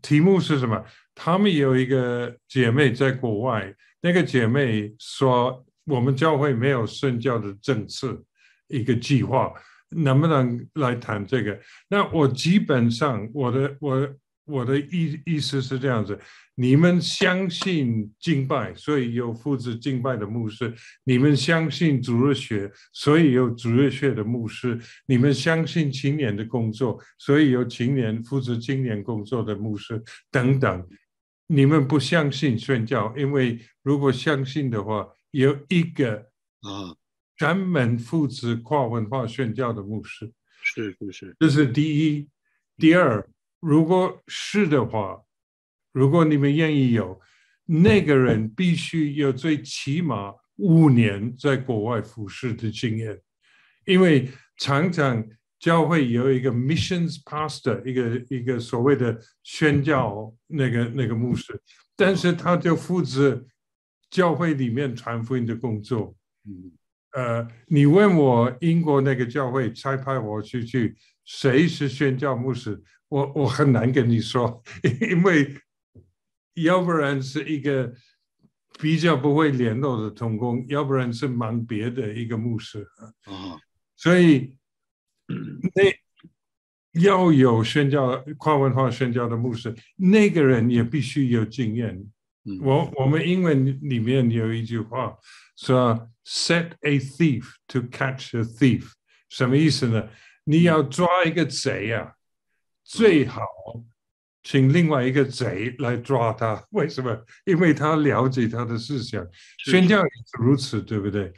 [0.00, 0.84] 题目是什么？
[1.14, 8.22] 他们有一个姐妹在国外，那个姐妹说，我们教会没有圣教的政策，
[8.68, 9.52] 一个计划，
[9.90, 11.60] 能不能来谈这个？
[11.88, 14.08] 那我基本上，我的我。
[14.44, 16.18] 我的意意思是这样子：
[16.56, 20.66] 你们相信敬拜，所以有负责敬拜的牧师；
[21.04, 24.76] 你们相信主日学，所以有主日学的牧师；
[25.06, 30.88] 你们相信青年的工作，所以有青年负责青年工作的牧师等等。
[31.46, 36.16] 你们不相信宣教，因为如果相信的话，有一个
[36.60, 36.96] 啊
[37.36, 40.32] 专门负责跨文化宣教的牧师。
[40.64, 42.28] 是是是，这是第一，
[42.76, 43.24] 第二。
[43.62, 45.22] 如果是的话，
[45.92, 47.20] 如果你们愿意有
[47.64, 53.20] 那个人，必须有最起码五年在国外服侍的经验，
[53.86, 55.24] 因为常常
[55.60, 61.62] 教会有一个 missions pastor，一个一个所谓的宣教那个那个牧师，
[61.94, 63.46] 但是他就负责
[64.10, 66.16] 教会里面传福音的工作。
[66.46, 66.72] 嗯，
[67.12, 72.82] 呃，你问我英国那个教会差派我去去，谁是宣教牧师？
[73.12, 74.62] 我我很难跟你说，
[75.10, 75.54] 因为
[76.54, 77.92] 要不然是一个
[78.80, 82.86] 比较不会联络的童工，要不然是忙别的一个牧师
[83.26, 83.60] 啊，
[83.96, 84.56] 所以
[85.74, 92.02] 那要有宣教跨文化宣教的牧师，那个人也必须有经验。
[92.62, 95.16] 我我们英文里面有一句话
[95.56, 98.90] 说：“Set a thief to catch a thief。”
[99.28, 100.08] 什么意思呢？
[100.44, 102.12] 你要抓一个贼啊，
[102.92, 103.42] 最好
[104.42, 106.62] 请另外一个贼来抓他。
[106.72, 107.24] 为什么？
[107.46, 109.26] 因为他了解他的思想。
[109.64, 111.32] 宣教也是如此，对不对？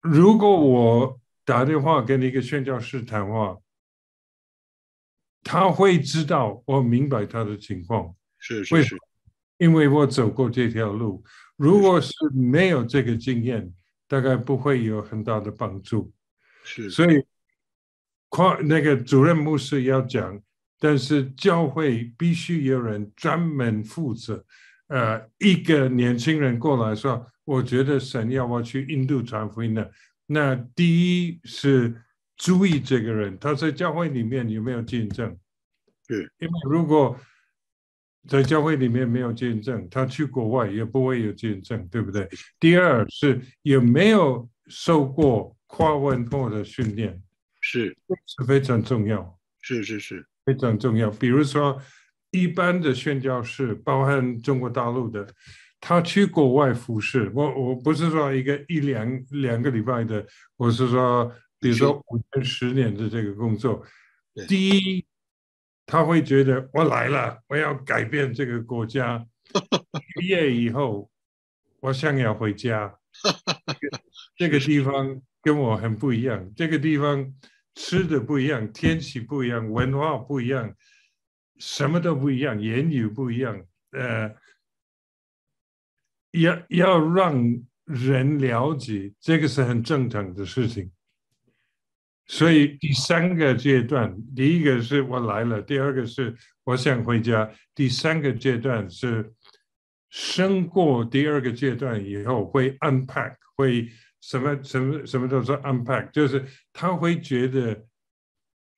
[0.00, 3.58] 如果我打电话跟一个宣教士谈话，
[5.42, 8.14] 他会知道我明白他的情况。
[8.38, 8.96] 是是是。
[9.58, 11.22] 因为我走过这条路，
[11.56, 13.70] 如果是没有这个经验，
[14.08, 16.10] 大概不会有很大的帮助。
[16.64, 17.22] 是，所以
[18.30, 20.40] 跨那个主任牧师要讲，
[20.78, 24.42] 但是教会必须有人专门负责。
[24.88, 29.88] 呃，一个年轻人过来说：“我觉得神要我去印度传福音的。”
[30.26, 31.94] 那第一是
[32.36, 35.36] 注意这个人他在教会里面有没有见证。
[36.08, 37.16] 对，因为如果
[38.28, 42.28] 在教会里面没有见证，他去国外也不会有见证，对不对？
[42.58, 47.20] 第二是有没有受过跨文化的训练，
[47.60, 47.96] 是
[48.26, 51.10] 是非常重要，是是是非常重要。
[51.10, 51.80] 比如说，
[52.30, 55.26] 一般的宣教士，包含中国大陆的，
[55.80, 63.84] 他去国外服侍，我我不是说一个一两两个礼拜的，我是说，比如说五年、十年的这个工作，
[64.48, 65.06] 第一。
[65.86, 69.26] 他会觉得我来了，我要改变这个国家。
[70.14, 71.10] 毕业以后，
[71.80, 72.96] 我想要回家。
[74.38, 77.34] 这个地方跟我很不一样，这个地方
[77.74, 80.74] 吃的不一样，天气不一样，文化不一样，
[81.58, 83.62] 什么都不一样，言语不一样。
[83.92, 84.34] 呃，
[86.32, 87.42] 要要让
[87.84, 90.90] 人了解，这个是很正常的事情。
[92.26, 99.34] 所以第三个阶段，第一个是我来了，第二个是我想回家，第三个阶段是
[100.10, 103.88] 升过第二个阶段以后会 unpack，会
[104.20, 107.86] 什么什么什么都是 unpack，就是他会觉得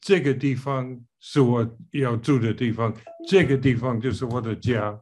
[0.01, 2.95] 这个地方是我要住的地方，
[3.29, 5.01] 这个地方就是我的家。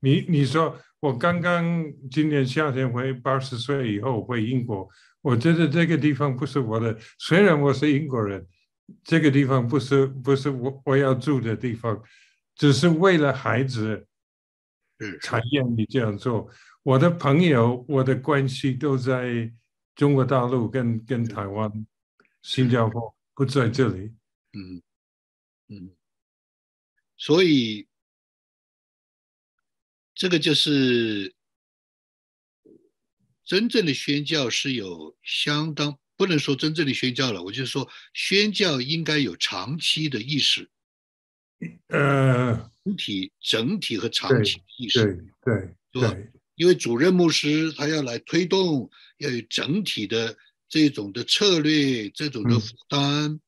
[0.00, 4.88] 你你说我刚刚今年夏天回八十岁以后回英国。
[5.22, 8.46] 我觉得这个地方不是我的，虽然我是英国人，
[9.02, 12.00] 这个地方不是不是我我要住的地方，
[12.54, 14.06] 只是为了孩子，
[15.22, 16.48] 才愿意这样做。
[16.86, 19.52] 我的朋友，我的关系都在
[19.96, 21.84] 中国大陆跟跟台湾、
[22.42, 24.14] 新加坡，不在这里。
[24.52, 24.80] 嗯
[25.66, 25.90] 嗯，
[27.16, 27.88] 所以
[30.14, 31.34] 这个就是。
[33.44, 40.68] 真正的宣教是有相当不能说真正的宣教了，我就说宣教应该有长期的意识，
[41.86, 50.36] 呃，整体、整体和长期意识，对对对，因为主任牧师他要来推动，要有整体的
[50.68, 53.40] 这种的策略、这种的负担，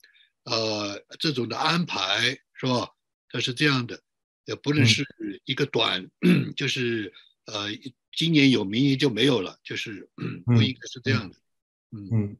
[0.45, 2.89] 呃，这种的安排，是吧？
[3.31, 4.01] 他是这样的，
[4.45, 5.05] 也不能是
[5.45, 6.09] 一个短，
[6.57, 7.13] 就是
[7.47, 7.69] 呃。
[8.11, 10.09] 今年有，明年就没有了，就是
[10.45, 11.37] 不应该是这样的。
[11.93, 12.37] 嗯嗯，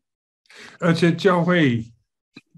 [0.81, 1.85] 而且教会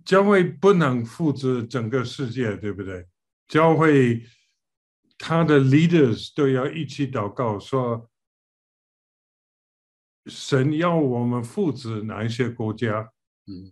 [0.07, 3.07] 教会不能复制整个世界，对不对？
[3.47, 4.25] 教会
[5.23, 8.11] 他的 leaders 都要一起祷告，说
[10.25, 13.13] 神要我们负责哪一些国家？
[13.47, 13.71] 嗯，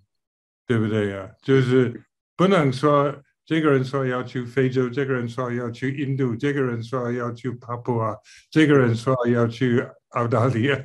[0.66, 1.30] 对不对呀？
[1.42, 2.04] 就是
[2.36, 3.22] 不能说。
[3.48, 8.14] 这个人说要去非洲，这个人说要去印度，这个人说要去帕布亚，
[8.50, 10.78] 这个人说要去澳大利亚。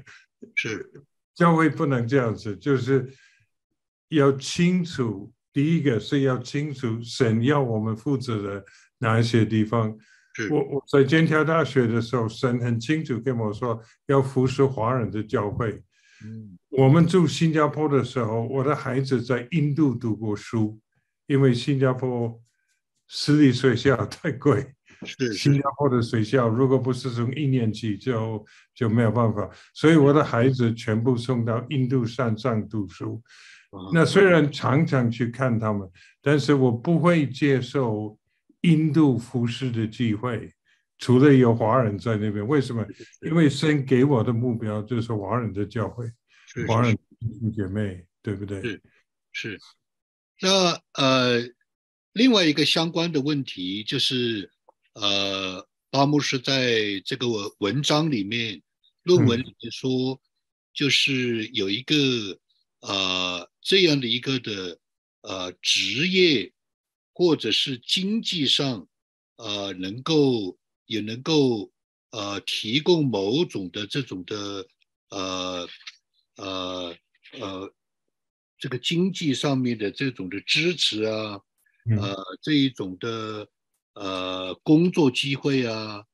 [0.55, 0.89] 是
[1.35, 3.13] 教会不能这样子，就是
[4.07, 5.33] 要清楚。
[5.51, 8.63] 第一个是要清楚神要我们负责的
[8.99, 9.93] 哪一些地方。
[10.49, 15.81] 我我在剑桥大学的时候，神很清楚跟我说要服侍华人的教会。
[16.23, 20.79] 嗯，我们住新加坡的时候，我的孩子在印度读过书，
[21.27, 22.39] 因为新加坡。
[23.05, 24.65] 私立学校 太贵，
[25.05, 33.21] 是新加坡的学校，如果不是从一年级就就没有办法，所以我的孩子全部送到印度山上读书。
[33.93, 35.87] 那虽然常常去看他们，
[36.21, 38.17] 但是我不会接受
[38.63, 40.51] 印度服饰的机会，
[40.97, 42.45] 除了有华人在那边。
[42.45, 42.85] 为什么？
[43.21, 46.05] 因为神给我的目标就是华人的教会，
[46.67, 48.61] 华人弟姐妹，对不对？
[48.61, 48.81] 是
[49.31, 49.59] 是。
[50.41, 51.49] 那呃。
[52.15, 54.51] 另外一个相关的问题就是，
[54.93, 57.25] 呃，巴牧师在这个
[57.57, 58.61] 文章里面、
[59.01, 60.21] 论文里面说，
[60.75, 61.95] 就是有一个
[62.81, 64.77] 呃这样的一个的
[65.21, 66.53] 呃职业，
[67.13, 68.87] 或者是经济上
[69.37, 71.71] 呃能够也能够
[72.11, 74.67] 呃提供某种的这种的
[75.09, 75.69] 呃
[76.37, 76.97] 呃
[77.39, 77.73] 呃
[78.57, 81.39] 这个经济上面的这种的支持啊。
[81.99, 83.45] 呃，这一种的
[83.93, 86.05] 呃工作机会啊，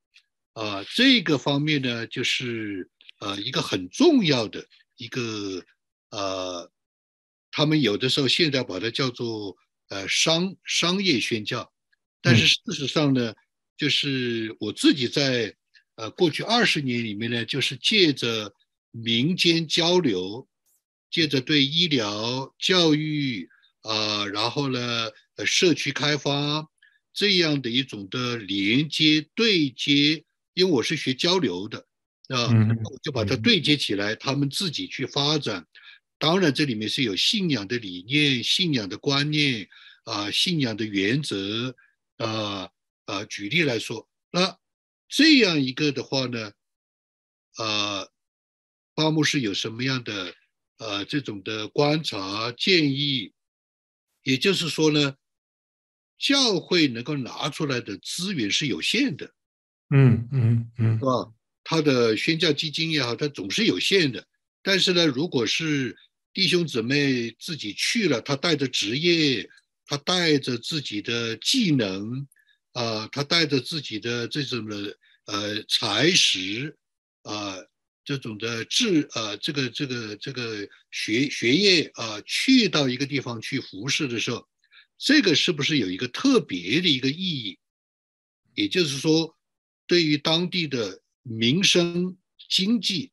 [0.54, 2.90] 啊，这个方面呢，就是
[3.20, 4.66] 呃一个很重要的
[4.98, 5.64] 一个
[6.10, 6.72] 呃，
[7.52, 9.56] 他们有的时候现在把它叫做
[9.90, 11.72] 呃商商业宣教，
[12.22, 13.36] 但是事实上呢，
[13.78, 15.56] 就是我自己在
[15.96, 18.54] 呃过去二十年里面呢，就是借着
[18.92, 20.48] 民间交流，
[21.12, 23.50] 借着对医疗教育
[23.82, 25.12] 啊，然后呢。
[25.46, 26.68] 社区开发
[27.14, 31.78] 这样的一种的连接对接，因为我是学交流的，
[32.28, 32.52] 啊，
[32.84, 35.66] 我就把它对接起来，他们自己去发展。
[36.20, 39.68] 当然，这里面是有信仰的理念、信仰的观念
[40.04, 41.76] 啊、信仰的原则
[42.18, 42.70] 啊
[43.06, 43.26] 啊。
[43.26, 44.60] 举例来说，那
[45.08, 46.52] 这样一个的话呢，
[47.58, 48.12] 呃，
[48.94, 50.36] 巴牧师有什么样的
[50.78, 53.34] 呃这种的观察建议？
[54.24, 55.16] 也就是说呢？
[56.20, 59.34] 教会能够拿出来的资源是有限的，
[59.90, 61.32] 嗯嗯嗯，是吧？
[61.64, 64.28] 他的宣教基金也好，它总是有限的。
[64.62, 65.98] 但是呢，如果是
[66.34, 69.50] 弟兄姊妹自己去了，他带着职业，
[69.86, 72.28] 他带着自己的技能，
[72.74, 76.78] 啊，他带着自己的这种的呃才识，
[77.24, 77.58] 啊，
[78.06, 84.48] 这种的智，呃，这个这个这个学学业啊，去到一个地方去服侍的时候。
[85.02, 87.58] 这个是不是有一个特别的一个意义？
[88.54, 89.38] 也就是说，
[89.88, 92.18] 对于当地的民生
[92.50, 93.12] 经济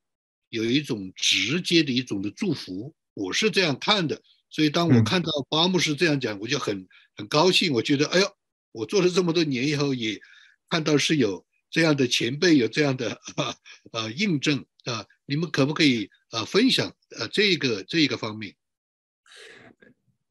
[0.48, 4.20] 有一种直接的一种的祝福，我是这样看的。
[4.50, 6.86] 所以当我看到巴牧师这样讲，我就很
[7.16, 7.72] 很高兴。
[7.72, 8.28] 我觉得，哎呦，
[8.72, 10.20] 我做了这么多年以后，也
[10.68, 13.18] 看到是有这样的前辈有这样的
[13.92, 15.04] 呃印证啊。
[15.26, 18.54] 你们可不可以呃分享呃这个这一个方面？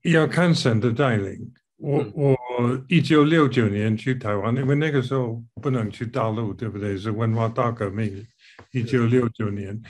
[0.03, 1.51] 要看神的带领。
[1.77, 6.97] 我我一九六九年去台湾，因为那个时候不能去大陆，对不对？
[6.97, 8.25] 是文化大革命，
[8.71, 9.81] 一九六九年。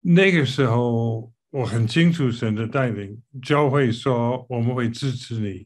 [0.00, 5.64] 那个时候我很清楚神的带领，教会说我们会支持你。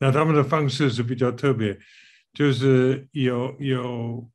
[0.00, 1.78] 那他们的方式是比较特别，
[2.32, 4.28] 就是有有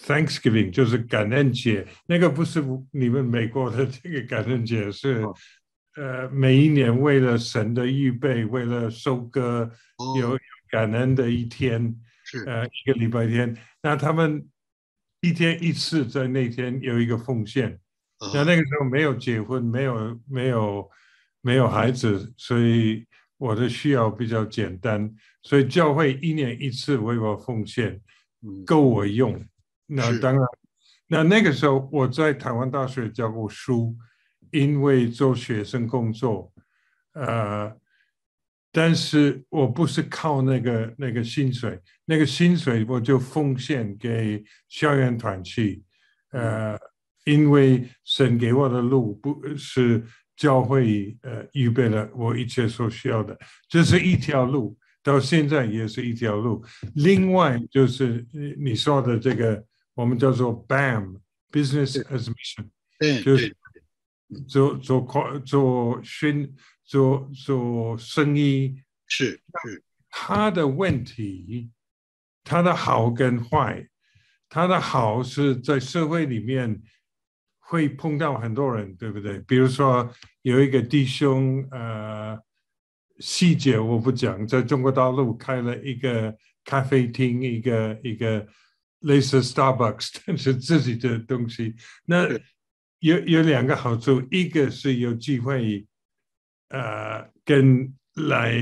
[0.00, 1.84] Thanksgiving，就是感恩节。
[2.06, 2.62] 那个不是
[2.92, 5.24] 你们美国的这个感恩节，是。
[5.96, 9.68] 呃，每一年为了神的预备，为了收割，
[10.20, 10.38] 有
[10.70, 13.56] 感恩的一天，是呃一个礼拜天。
[13.82, 14.46] 那他们
[15.20, 17.80] 一天一次在那天有一个奉献。
[18.34, 20.90] 那那个时候没有结婚，没有没有
[21.40, 23.06] 没有孩子，所以
[23.36, 28.00] 我的需要比较简单，所以教会一年一次为我奉献，
[28.66, 29.38] 够我用。
[29.86, 30.42] 那当然，
[31.06, 33.96] 那那个时候我在台湾大学教过书。
[34.50, 36.50] 因为做学生工作，
[37.12, 37.70] 呃，
[38.72, 45.82] 但是我不是靠那个那个薪水，那个薪水我就奉献给校园团去，
[46.30, 46.78] 呃，
[47.30, 50.02] 因为神给我的路不是
[50.36, 56.64] 教会呃预备了我一切所需要的，这是一条路，到现在也是一条路。
[56.94, 58.26] 另外就是
[58.58, 59.62] 你说的这个，
[59.94, 61.20] 我们叫做 BAM
[61.52, 63.54] Business as Mission，就是。
[64.46, 66.52] 做做做做宣
[66.84, 71.70] 做做生意是是他的问题，
[72.44, 73.88] 他的好跟坏，
[74.50, 76.78] 他的好是在社会里面
[77.68, 79.38] 会碰到很多人，对不对？
[79.40, 80.10] 比如说
[80.42, 82.38] 有一个弟兄，呃，
[83.18, 88.46] 细节我不讲，在中国大陆开了一个咖啡厅，一个一个
[89.00, 91.74] 类似 Starbucks， 但是自己的东西，
[92.06, 92.26] 那。
[93.00, 95.86] 有有两个好处，一个是有机会，
[96.70, 97.94] 呃，跟
[98.28, 98.52] 来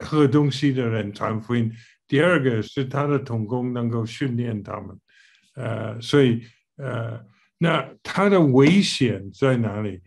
[0.00, 1.70] 喝东西的人传福音；
[2.08, 4.98] 第二个是他的童工能够训练他们，
[5.54, 6.42] 呃，所以
[6.78, 7.24] 呃，
[7.58, 10.02] 那它的危险在哪里？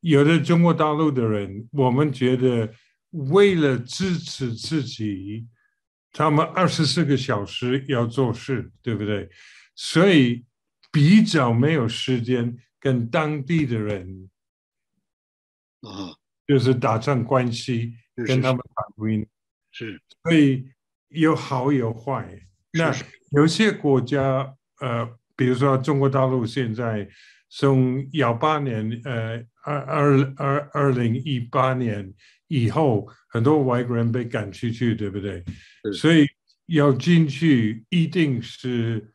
[0.00, 2.72] 有的中国大陆的人，我们觉得
[3.10, 5.46] 为了支持自己，
[6.12, 9.28] 他们二十四个小时要做事，对不对？
[9.74, 10.44] 所以
[10.92, 12.56] 比较没有时间。
[12.80, 14.28] 跟当地的人
[15.80, 16.12] 啊，
[16.46, 17.94] 就是打上关系，
[18.26, 19.26] 跟他们谈福音，
[19.70, 20.68] 是，所以
[21.08, 22.38] 有好有坏。
[22.74, 22.94] 那
[23.30, 27.08] 有些国家，呃，比如说中国大陆现在
[27.50, 32.12] 从幺八年，呃，二二二二零一八年
[32.48, 35.44] 以后，很多外国人被赶出去，对不对？
[35.92, 36.26] 所以
[36.66, 39.12] 要进去一定是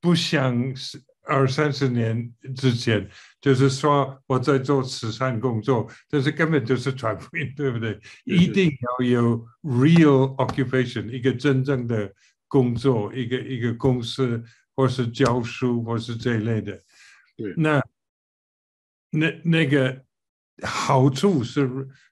[0.00, 1.02] 不像是。
[1.22, 3.08] 二三十年之前，
[3.40, 7.96] 就是说我在做慈善工作，但是根本就是传福音，对不对？
[8.24, 8.68] 一定
[8.98, 12.12] 要有 real occupation，一个真正的
[12.50, 14.42] 工作，一个一个公司，
[14.74, 16.72] 或是教书，或是这一类的。
[17.36, 17.80] 对，那
[19.10, 20.04] 那那个
[20.62, 21.66] 好处是，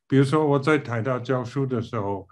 [0.07, 2.29] 比如说我在台大教书的时候，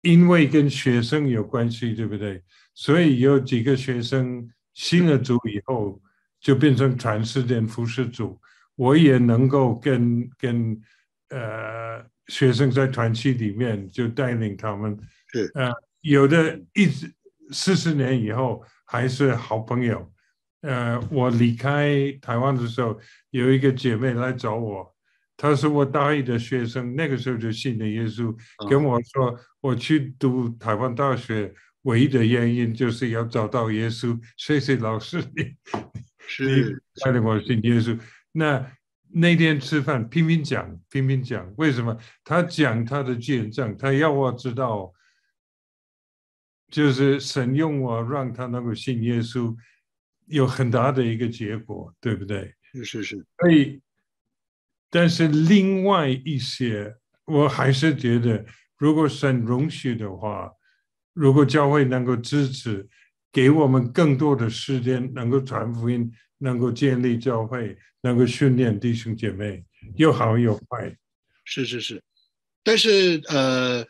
[0.00, 2.42] 因为跟学生有关系，对不对？
[2.72, 6.00] 所以有几个学生新了组以后。
[6.44, 8.38] 就变成传世点服饰组，
[8.76, 10.78] 我也能够跟跟
[11.30, 14.94] 呃学生在团契里面就带领他们，
[15.32, 15.72] 对呃
[16.02, 17.10] 有的一直
[17.50, 20.10] 四十年以后还是好朋友，
[20.62, 22.98] 呃我离开台湾的时候，
[23.30, 24.94] 有一个姐妹来找我，
[25.36, 28.34] 她是我大一的学生，那个时候就信了耶稣，
[28.68, 35.54] 跟我说我去读台湾大学唯一的原因就是要找到耶稣，谢谢老师你。
[36.26, 37.98] 是带领我信耶稣。
[38.32, 38.66] 那
[39.12, 41.94] 那天吃饭，拼命讲，拼命讲，为什么？
[42.24, 44.90] 他讲他的见证，他要我知道，
[46.74, 49.54] 就是神用我让他能够信耶稣，
[50.26, 52.52] 有很大的一个结果，对不对？
[52.72, 53.24] 是是是。
[53.38, 53.80] 所以，
[54.90, 56.96] 但是另外一些，
[57.26, 58.44] 我还是觉得，
[58.76, 60.50] 如果神容许的话，
[61.12, 62.88] 如果教会能够支持。
[63.34, 66.08] 给我们更多的时间，能够传福音，
[66.38, 69.64] 能够建立教会，能够训练弟兄姐妹，
[69.96, 70.96] 有好有坏。
[71.44, 72.00] 是是是，
[72.62, 73.84] 但是呃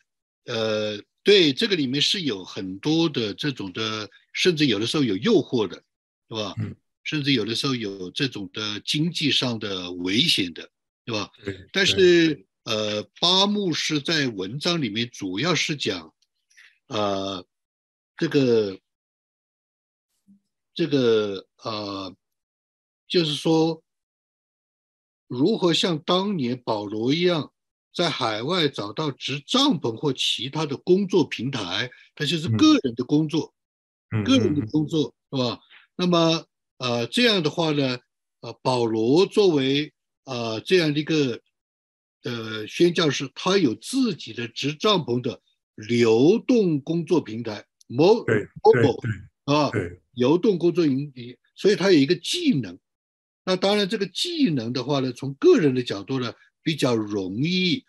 [0.46, 5.82] 呃，对这个里面是有很多的这种的，甚至有的时候有诱惑的，
[6.28, 6.54] 是吧？
[6.58, 6.76] 嗯。
[7.02, 10.70] 甚至有的时候有这种的经济上的危险的，
[11.04, 11.30] 对吧？
[11.44, 11.68] 对。
[11.72, 16.14] 但是呃，八木是在文章里面主要是讲，
[16.86, 17.44] 呃，
[18.16, 18.78] 这个。
[20.76, 22.16] 这个呃，
[23.06, 23.80] 就是说，
[25.28, 27.52] 如何像当年保罗一样，
[27.94, 33.54] 在海外找到执帐篷或其他的工作平台，它就是个人的工作，
[34.24, 35.60] 个人的工作是吧？
[35.96, 36.44] 那么
[36.78, 37.98] 呃，这样的话呢，
[38.40, 39.92] 呃，保罗作为
[40.24, 41.40] 呃这样的一个
[42.24, 45.40] 呃宣教士，他有自己的执帐篷的
[45.74, 48.98] 流动工作平台，mobile
[49.44, 49.70] 啊。
[50.14, 52.78] 流动工作营地，所以他有一个技能。
[53.44, 56.32] 那当然，这个技能的话呢，从个人的角度呢，
[56.64, 57.84] 比较容易，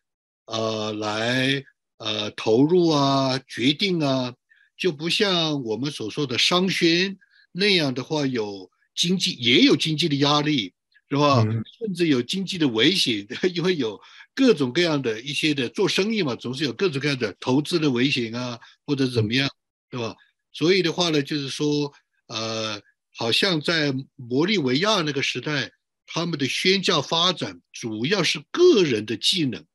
[0.45, 1.63] 呃，来
[1.97, 4.35] 呃投入啊，决定啊，
[4.77, 7.17] 就不像我们所说的商宣
[7.51, 10.73] 那样的话，有经济也有经济的压力，
[11.09, 11.41] 是吧？
[11.79, 13.99] 甚至有经济的危险， 因为有
[14.35, 19.49] 各种各样的一些的做生意嘛，总是有各种各样的投资的危险啊，或者怎么样，
[19.89, 20.15] 对吧？
[20.51, 21.91] 所以的话呢，就是说。
[22.27, 22.81] 呃，
[23.15, 25.71] 好像在摩利维亚那个时代，
[26.05, 29.65] 他们的宣教发展主要是个人的技能，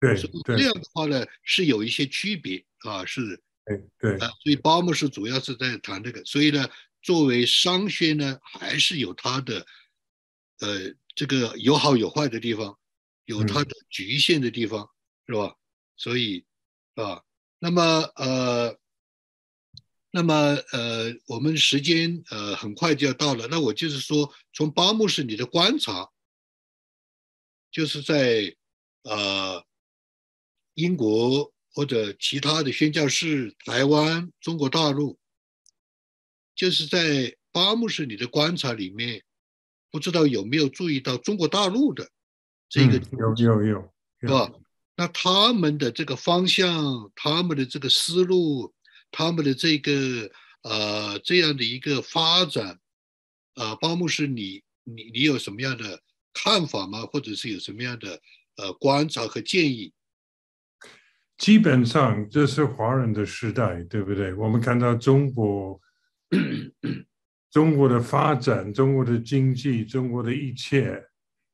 [0.00, 6.68] 对，这样的话呢是有一些区别啊，是，对对啊，所以巴姆是主要是在谈这个，所以呢，
[7.02, 9.66] 作为商宣呢，还是有它的，
[10.60, 12.78] 呃，这个有好有坏的地方，
[13.24, 14.88] 有它的局限的地方，
[15.26, 15.56] 是吧？
[15.96, 16.44] 所以
[16.94, 17.22] 啊，
[17.58, 17.82] 那么
[18.16, 18.78] 呃。
[20.16, 20.32] 那么，
[20.70, 23.48] 呃，我们时间呃很快就要到了。
[23.48, 26.08] 那我就是说，从巴木士你的观察，
[27.72, 28.54] 就是在
[29.02, 29.64] 呃
[30.74, 35.18] 英国或者其他的宣教士、台湾、中国大陆，
[36.54, 39.24] 就是在巴木士你的观察里面，
[39.90, 42.08] 不知道有没有注意到中国大陆的
[42.68, 44.52] 这个有有有是吧？
[44.94, 48.72] 那他们的这个方向，他们的这个思路。
[49.16, 50.28] 他们的这个
[50.62, 52.80] 呃这样的一个发展，
[53.54, 56.02] 呃，包牧师，你你你有什么样的
[56.32, 57.06] 看法吗？
[57.06, 58.20] 或者是有什么样的
[58.56, 59.92] 呃观察和建议？
[61.38, 64.34] 基本上这是华人的时代，对不对？
[64.34, 65.80] 我们看到中国，
[67.52, 70.90] 中国的发展，中国的经济，中国的一切，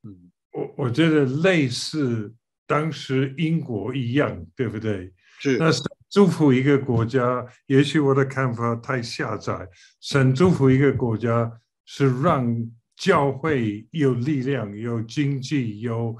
[0.02, 2.34] 嗯，我我觉得类似
[2.66, 5.12] 当时英国一样，对不对？
[5.40, 5.82] 是，那是。
[6.10, 9.68] 祝福一个国家，也许我的看法太狭窄。
[10.00, 11.50] 神祝福一个国家，
[11.86, 16.16] 是让教会有力量、有经济、有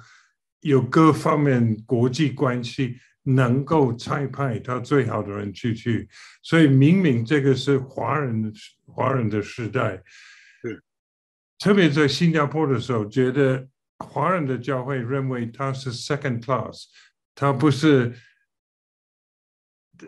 [0.61, 6.09] 有各方面国际关系，能够差派他最好的人出去，
[6.43, 8.53] 所以明明这个是华人
[8.86, 10.01] 华人的时代，
[10.62, 10.82] 是
[11.59, 13.66] 特别在新加坡的时候，觉得
[13.99, 16.84] 华人的教会认为他是 second class，
[17.34, 18.14] 他不是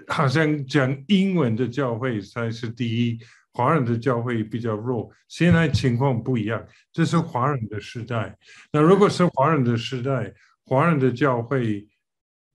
[0.09, 3.19] 好像讲英文的教会才是第一，
[3.53, 5.11] 华人的教会比较弱。
[5.29, 8.37] 现在情况不一样，这是华人的时代。
[8.73, 10.35] 那如果是华人的时代，
[10.65, 11.87] 华人的教会。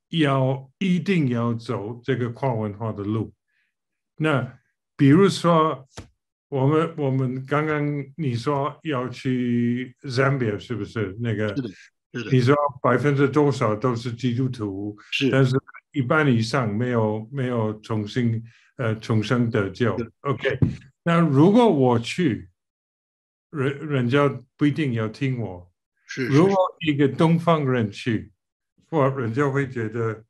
[0.10, 3.34] 要一定要走这个跨文化的路。
[4.16, 4.58] 那
[4.96, 5.86] 比如说，
[6.48, 7.86] 我们我们刚刚
[8.16, 11.14] 你说要去 Zambia 是不是？
[11.20, 11.54] 那个
[12.32, 14.96] 你说百分之多少都是基督徒？
[15.12, 15.58] 是，但是
[15.98, 18.43] 一半以上没有没有重新
[18.78, 19.98] 呃重生得救。
[20.22, 20.58] OK，
[21.04, 22.50] 那如果我去，
[23.50, 25.72] 人人家不一定要听我。
[26.08, 26.56] 是，如果
[26.88, 28.32] 一个东方人去。
[28.89, 30.24] 或，人家会觉得，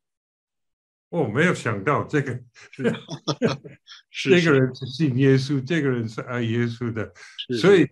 [1.10, 2.40] 哦，没有想到这个，
[4.10, 7.12] 这个人是信耶稣，这个人是爱耶稣的，
[7.60, 7.86] 所以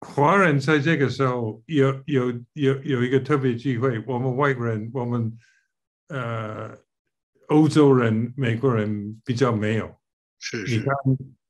[0.00, 5.32] 华人在这个时候有有有有一个特别机会，我们外国人，我们
[6.08, 6.78] 呃
[7.48, 9.94] 欧洲人、美国人比较没有。
[10.38, 10.88] 是，你看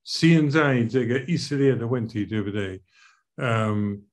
[0.05, 2.83] 现在这个以色列的问题，对不对？
[3.37, 4.05] 嗯。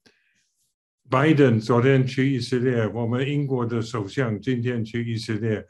[1.11, 5.65] 拜登昨天去以色列，我们英国的首相今天去以色列，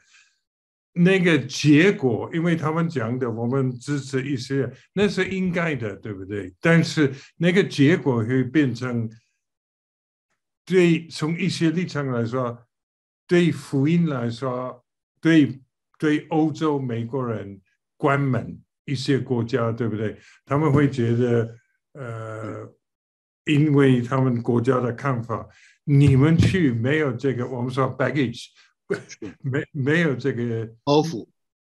[0.92, 6.54] 那个结果，因为他们讲的我们支持以色列，那是应该的，对不对？
[6.60, 9.08] 但是那个结果会变成，
[10.66, 12.62] 对从一些立场来说，
[13.30, 14.84] 对福音来说，
[15.20, 15.62] 对
[16.00, 17.60] 对欧洲美国人
[17.96, 20.18] 关门一些国家，对不对？
[20.44, 21.56] 他们会觉得，
[21.92, 22.74] 呃。
[23.46, 25.48] 因为他们国家的看法，
[25.84, 28.44] 你们去没有这个，我们说 baggage，
[29.42, 31.26] 没没有这个包袱，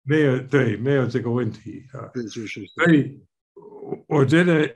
[0.03, 2.11] 没有对，没有这个问题啊。
[2.13, 2.65] 是是是。
[2.67, 3.19] 所以
[4.07, 4.73] 我觉得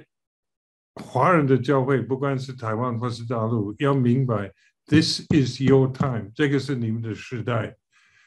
[0.96, 4.52] 华人的教会，不管是台湾或是大陆，要明白
[4.90, 7.78] ，this is your time，这个是你们的时代。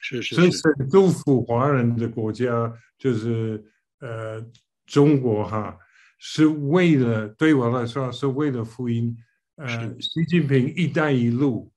[0.00, 0.34] 是是。
[0.34, 3.62] 所以是祝福华人的国家，就是
[4.00, 4.42] 呃
[4.86, 5.76] 中国哈。
[6.24, 9.16] 是为了对我来说，是为了福音。
[9.56, 9.66] 呃，
[9.98, 11.72] 习近平“一带一路”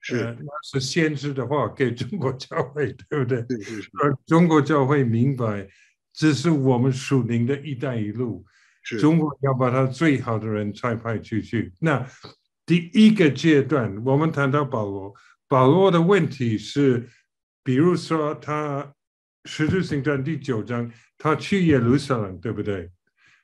[0.00, 3.44] 是那是先知的话给中国教会， 对不对？
[3.58, 3.90] 是是是。
[4.02, 5.68] 而中国教会明白，
[6.14, 8.42] 这是我们属灵的一带一路。
[8.82, 8.98] 是。
[8.98, 11.70] 中国要把他最好的人才派出去。
[11.78, 12.06] 那
[12.66, 15.14] 第一个阶段，我们谈到保罗，
[15.48, 17.08] 保罗的问题是，
[17.62, 18.82] 比如说他
[19.44, 22.90] 《使徒行传》第九章，他去耶路撒冷，对不对？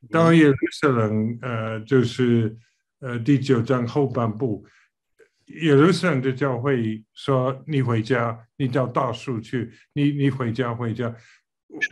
[0.09, 2.57] 到耶路撒冷，呃，就是
[3.01, 4.64] 呃第九章后半部，
[5.47, 11.14] 耶路撒冷的教会说：“你回家，你到大树去，你你回家回家。”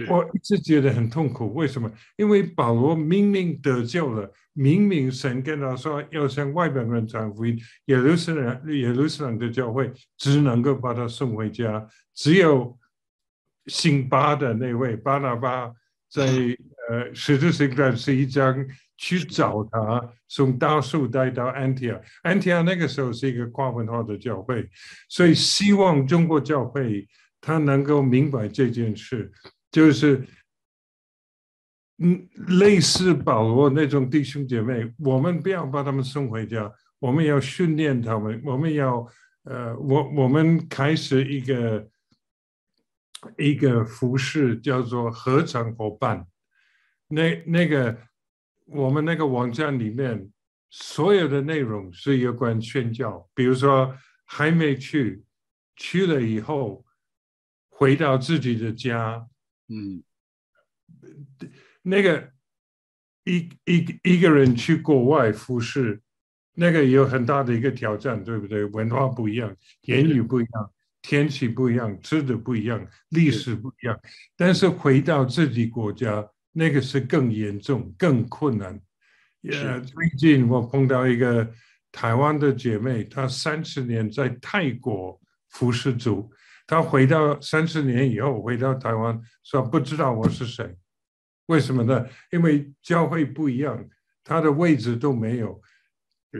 [0.09, 1.91] 我一直觉得很痛苦，为什么？
[2.17, 12.79] 因为保罗明明得救了，明明神跟他说要向外边人传福音，耶路撒冷耶路撒冷的教会只能够把他送回家，只有
[13.67, 15.73] 姓巴的那位巴拿巴
[16.11, 16.57] 在。
[16.91, 18.67] 呃，使徒行传是一章
[18.97, 22.01] 去找他，从大树带到安提亚。
[22.23, 24.67] 安提亚那个时候是一个跨文化的教会，
[25.07, 27.07] 所以希望中国教会
[27.43, 29.31] 他能够明白这件事，
[29.71, 30.27] 就是
[31.99, 39.07] 嗯，类似保罗那种弟兄姐妹，我们不要把他们送回家，我们要训练他们，我们要
[39.43, 41.89] 呃，我我们开始一个
[43.37, 46.27] 一个服饰叫做合成伙伴。
[47.09, 47.99] 那那个
[48.67, 50.31] 我们那个网站里面
[50.71, 55.25] 所有的内容是有关宣教，比如说还没去，
[55.75, 56.85] 去了以后
[57.71, 59.27] 回到自己的家，
[59.69, 60.03] 嗯，
[61.83, 62.33] 那个
[63.25, 66.01] 一一一个人去国外服侍，
[66.55, 68.65] 那个有很大的一个挑战，对不对？
[68.65, 73.99] 文化不一样，言语不一样，天气不一样，吃的不一样，历史不一样，
[74.37, 76.29] 但是回到自己国家。
[76.53, 78.81] 那个是更严重、更困难。
[79.43, 81.49] 呃，最近我碰到一个
[81.93, 86.33] 台湾的姐妹，她三十年在泰国服侍主，
[86.69, 90.77] 她回到三十年以后回到台湾，说不知道我是谁，
[91.47, 92.07] 为什么呢？
[92.31, 93.89] 因为教会不一样，
[94.23, 95.59] 他的位置都没有，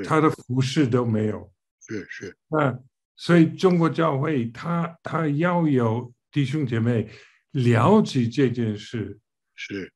[0.05, 1.51] 他的服饰都没有。
[1.81, 2.37] 是是。
[2.49, 2.79] 那
[3.17, 7.09] 所以中国教会，他他要有弟兄姐妹
[7.53, 9.19] 了解这件事。
[9.55, 9.91] 是。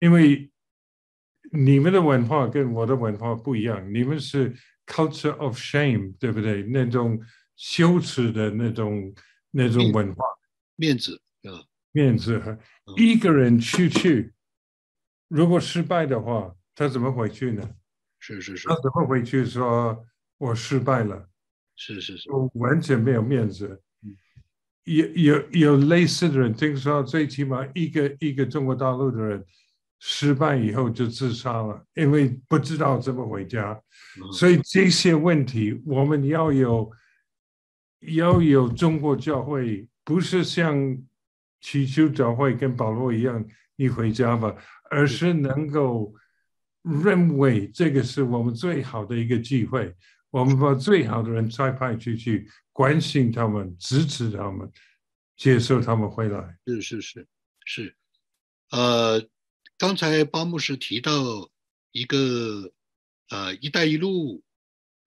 [0.00, 0.50] 因为
[1.52, 4.54] 你们的文化跟我的文化不一样，你们是
[4.86, 6.62] culture of shame，对不对？
[6.62, 7.20] 那种
[7.56, 9.12] 羞耻的那种
[9.56, 10.22] 那种文化，
[10.76, 12.58] 面子啊，面子。
[12.94, 14.34] 一个人出去，
[15.28, 17.66] 如果失败的话，他怎么回去呢？
[18.18, 20.04] 是是是，他怎么回去说
[20.36, 21.26] 我失败了？
[21.74, 23.80] 是是是，我完全没有面子。
[24.84, 29.44] 有有有类似的人，听说最起码一个一个中国大陆的人
[29.98, 33.80] 失败以后就自杀了，因为不知道怎么回家。
[34.32, 36.88] 所以这些问题，我们要有
[38.00, 40.98] 要有中国教会，不是像
[41.60, 43.44] 祈求教会跟保罗一样，
[43.76, 44.54] 你回家吧，
[44.90, 46.14] 而是能够
[46.82, 49.94] 认为这个是我们最好的一个机会。
[50.30, 54.70] 我们把最好的人再派出去，关心他们，支持他们，
[55.36, 56.58] 接受他们回来。
[56.66, 57.26] 是是是
[57.64, 57.96] 是，
[58.70, 59.26] 呃，
[59.78, 61.12] 刚才巴牧师提到
[61.90, 62.70] 一个
[63.30, 64.42] 呃“一带一路”，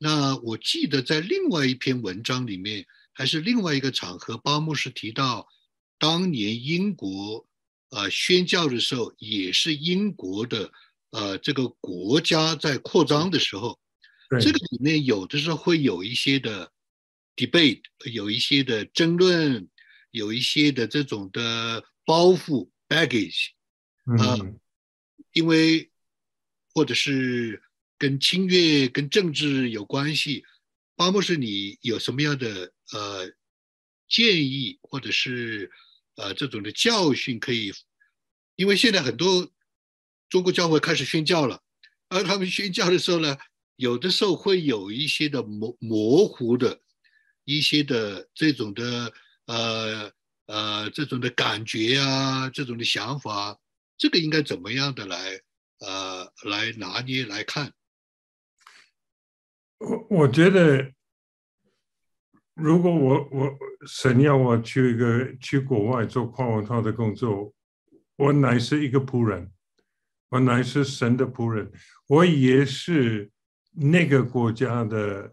[0.02, 5.48] 那我记得在另外一篇文章里面，还是另外一个场合，巴牧是提到，
[5.98, 7.46] 当年英国
[7.90, 10.72] 呃宣教的时候，也是英国的
[11.12, 13.78] 呃这个国家在扩张的时候。
[14.40, 16.72] 这个里面有的时候会有一些的
[17.36, 17.82] debate，
[18.14, 19.68] 有一些的争论，
[20.12, 23.48] 有一些的这种的包袱 baggage，
[24.20, 24.38] 啊，
[25.34, 25.90] 因为
[26.76, 27.64] 或者是
[28.00, 30.44] 跟侵略、跟政治有关系。
[30.96, 33.32] 巴牧师，你有什么样的呃
[34.08, 35.70] 建议，或者是
[36.16, 37.72] 呃这种的教训可以？
[38.56, 39.52] 因为现在很多
[40.30, 41.62] 中国教会开始宣教了，
[42.08, 43.38] 而他们宣教的时候呢？
[43.80, 46.82] 有的时候会有一些的模模糊的，
[47.46, 49.14] 一些的这种的
[49.46, 50.12] 呃
[50.48, 53.58] 呃这种的感觉啊，这种的想法，
[53.98, 55.40] 这个应该怎么样的来
[55.80, 57.74] 呃来拿捏来看？
[59.80, 60.94] 我我觉得，
[62.54, 63.58] 如果我我
[63.88, 67.54] 神要我去一个去国外做跨文化的工作，
[68.16, 69.52] 我乃是一个仆人，
[70.30, 71.72] 我乃是神的仆人，
[72.08, 73.32] 我也是。
[73.82, 75.32] 那个国家的，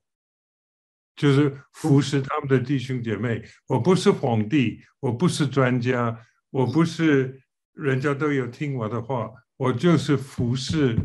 [1.16, 3.42] 就是服侍他们的弟兄姐妹。
[3.66, 6.16] 我不是皇帝，我不是专家，
[6.50, 7.40] 我不是
[7.72, 10.96] 人家都有听我的话，我就是服侍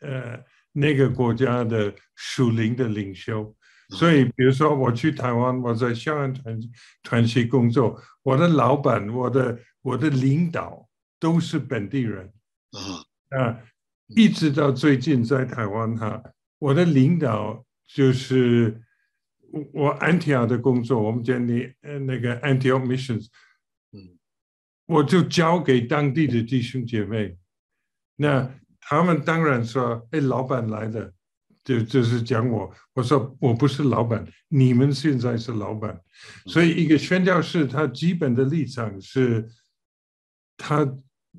[0.00, 3.54] 呃那个国家的属灵的领袖。
[3.90, 6.60] 所以，比如说我去台湾，我在香港团
[7.02, 10.88] 团契工作，我的老板、我的我的领导
[11.20, 12.32] 都是本地人
[12.70, 13.60] 啊啊，
[14.16, 16.22] 一直到最近在台湾哈。
[16.58, 18.80] 我的领导就是
[19.74, 23.26] 我安提亚的工作，我们建立呃那个 Antioch Missions，
[23.92, 24.16] 嗯，
[24.86, 27.36] 我就交给当地的弟兄姐妹，
[28.16, 28.50] 那
[28.82, 31.12] 他们当然说，哎，老板来的，
[31.64, 35.98] 就就是讲我，我说我不是老板，你们现在是老板，
[36.46, 39.48] 所以一个宣教士他基本的立场是，
[40.56, 40.86] 他。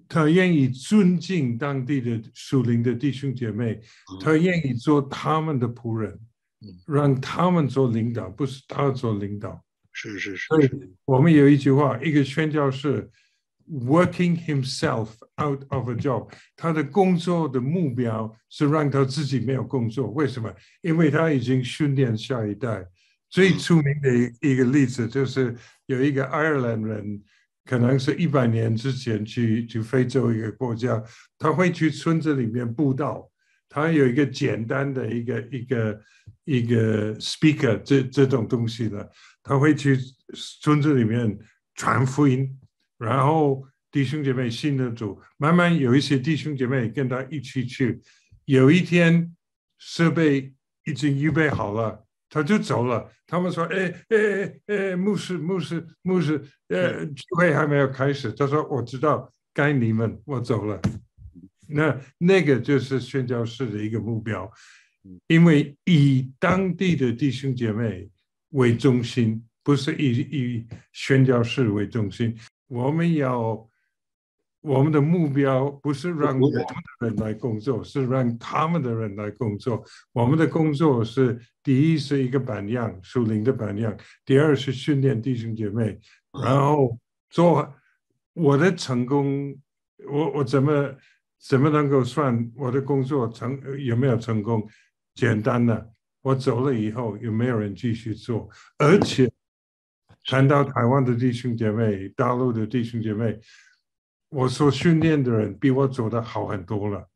[0.09, 3.79] 他愿意尊敬当地的属灵的弟兄姐妹，
[4.19, 6.19] 他愿意做他们的仆人，
[6.87, 9.63] 让他们做领导，不是他做领导。
[9.91, 10.47] 是是是。
[10.47, 10.69] 所以
[11.05, 13.07] 我们有一句话：一个宣教士
[13.67, 15.09] working himself
[15.41, 20.09] out of a job，他的工作的目标是让他自己没有工作。
[20.11, 20.53] 为什么？
[20.81, 22.85] 因为他已经训练下一代。
[23.29, 25.55] 最出名的一个例子就是
[25.87, 27.21] 有一个爱尔兰人。
[27.65, 31.01] 可能是一百年之前去去非洲一个国家，
[31.39, 33.31] 他会去村子里面布道，
[33.69, 36.01] 他有一个简单的一个一个
[36.43, 39.09] 一个 speaker 这这种东西的，
[39.41, 39.97] 他会去
[40.61, 41.39] 村子里面
[41.75, 42.53] 传福音，
[43.03, 48.01] 然后弟兄姐妹信的主，慢慢有一些弟兄姐妹跟他一起去，
[48.45, 49.35] 有一天
[49.77, 50.53] 设备
[50.85, 52.05] 已经预备好了。
[52.29, 53.11] 他就走了。
[53.27, 60.81] 他们说：“哎哎哎哎，牧师牧师牧师，呃，聚会还没有开始。”他说：“我知道，该你们，我走了。”
[61.69, 64.51] 那那个就是宣教士的一个目标，
[65.27, 68.09] 因为以当地的弟兄姐妹
[68.49, 72.35] 为中心，不是以以宣教士为中心。
[72.67, 73.67] 我们要。
[74.65, 76.65] 我们的目标不是让我们的
[77.01, 79.83] 人来工作，是让他们的人来工作。
[80.13, 83.91] 我们的工作是：第一是一个榜样，属灵的榜样；
[84.23, 85.99] 第二是训练弟兄姐妹。
[86.41, 86.97] 然后
[87.29, 87.73] 做
[88.31, 89.53] 我的成功，
[90.07, 90.95] 我我怎么
[91.41, 94.65] 怎么能够算我的工作成有没有成功？
[95.13, 95.91] 简单的，
[96.21, 98.49] 我走了以后有没有人继续做？
[98.77, 99.29] 而且
[100.25, 103.39] 谈到台湾的弟兄姐妹、大陆的弟兄姐妹。
[104.29, 107.07] 我所训练的人比我走的好很多了，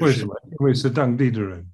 [0.00, 0.38] 为什么？
[0.50, 1.66] 因为是当地的人。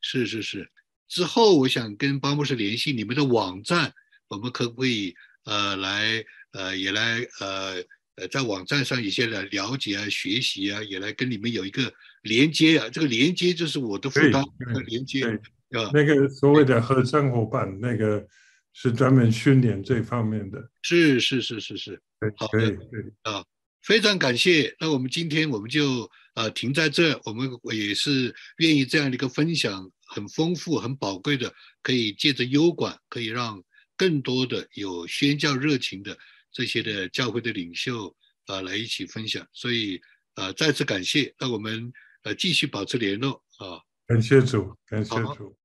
[0.00, 0.68] 是是是。
[1.06, 3.92] 之后我想跟巴牧师联系你们的网站，
[4.26, 5.14] 我们可不可以
[5.44, 7.74] 呃来呃也来呃
[8.16, 12.88] 呃在网站上一些来了解啊、学习啊，也来跟你们有一个连接啊。
[12.90, 15.90] 这个连接就是我的负担和连接啊。
[15.92, 18.26] 那个所谓的合作伙伴，那个
[18.74, 20.70] 是专门训练这方面的。
[20.82, 22.02] 是是是是是，
[22.36, 22.76] 好的
[23.22, 23.42] 啊，
[23.82, 24.74] 非常感谢。
[24.78, 33.62] 那我们今天我们就呃停在这，我们也是愿意这样的一个分享，很丰富、很宝贵的，可以借着优管，可以让
[33.96, 36.18] 更多的有宣教热情的
[36.52, 38.14] 这些的教会的领袖
[38.46, 39.46] 啊来一起分享。
[39.52, 40.00] 所以
[40.34, 41.32] 呃再次感谢。
[41.38, 41.92] 那我们
[42.24, 45.56] 呃继续保持联络啊，感谢主，感谢主。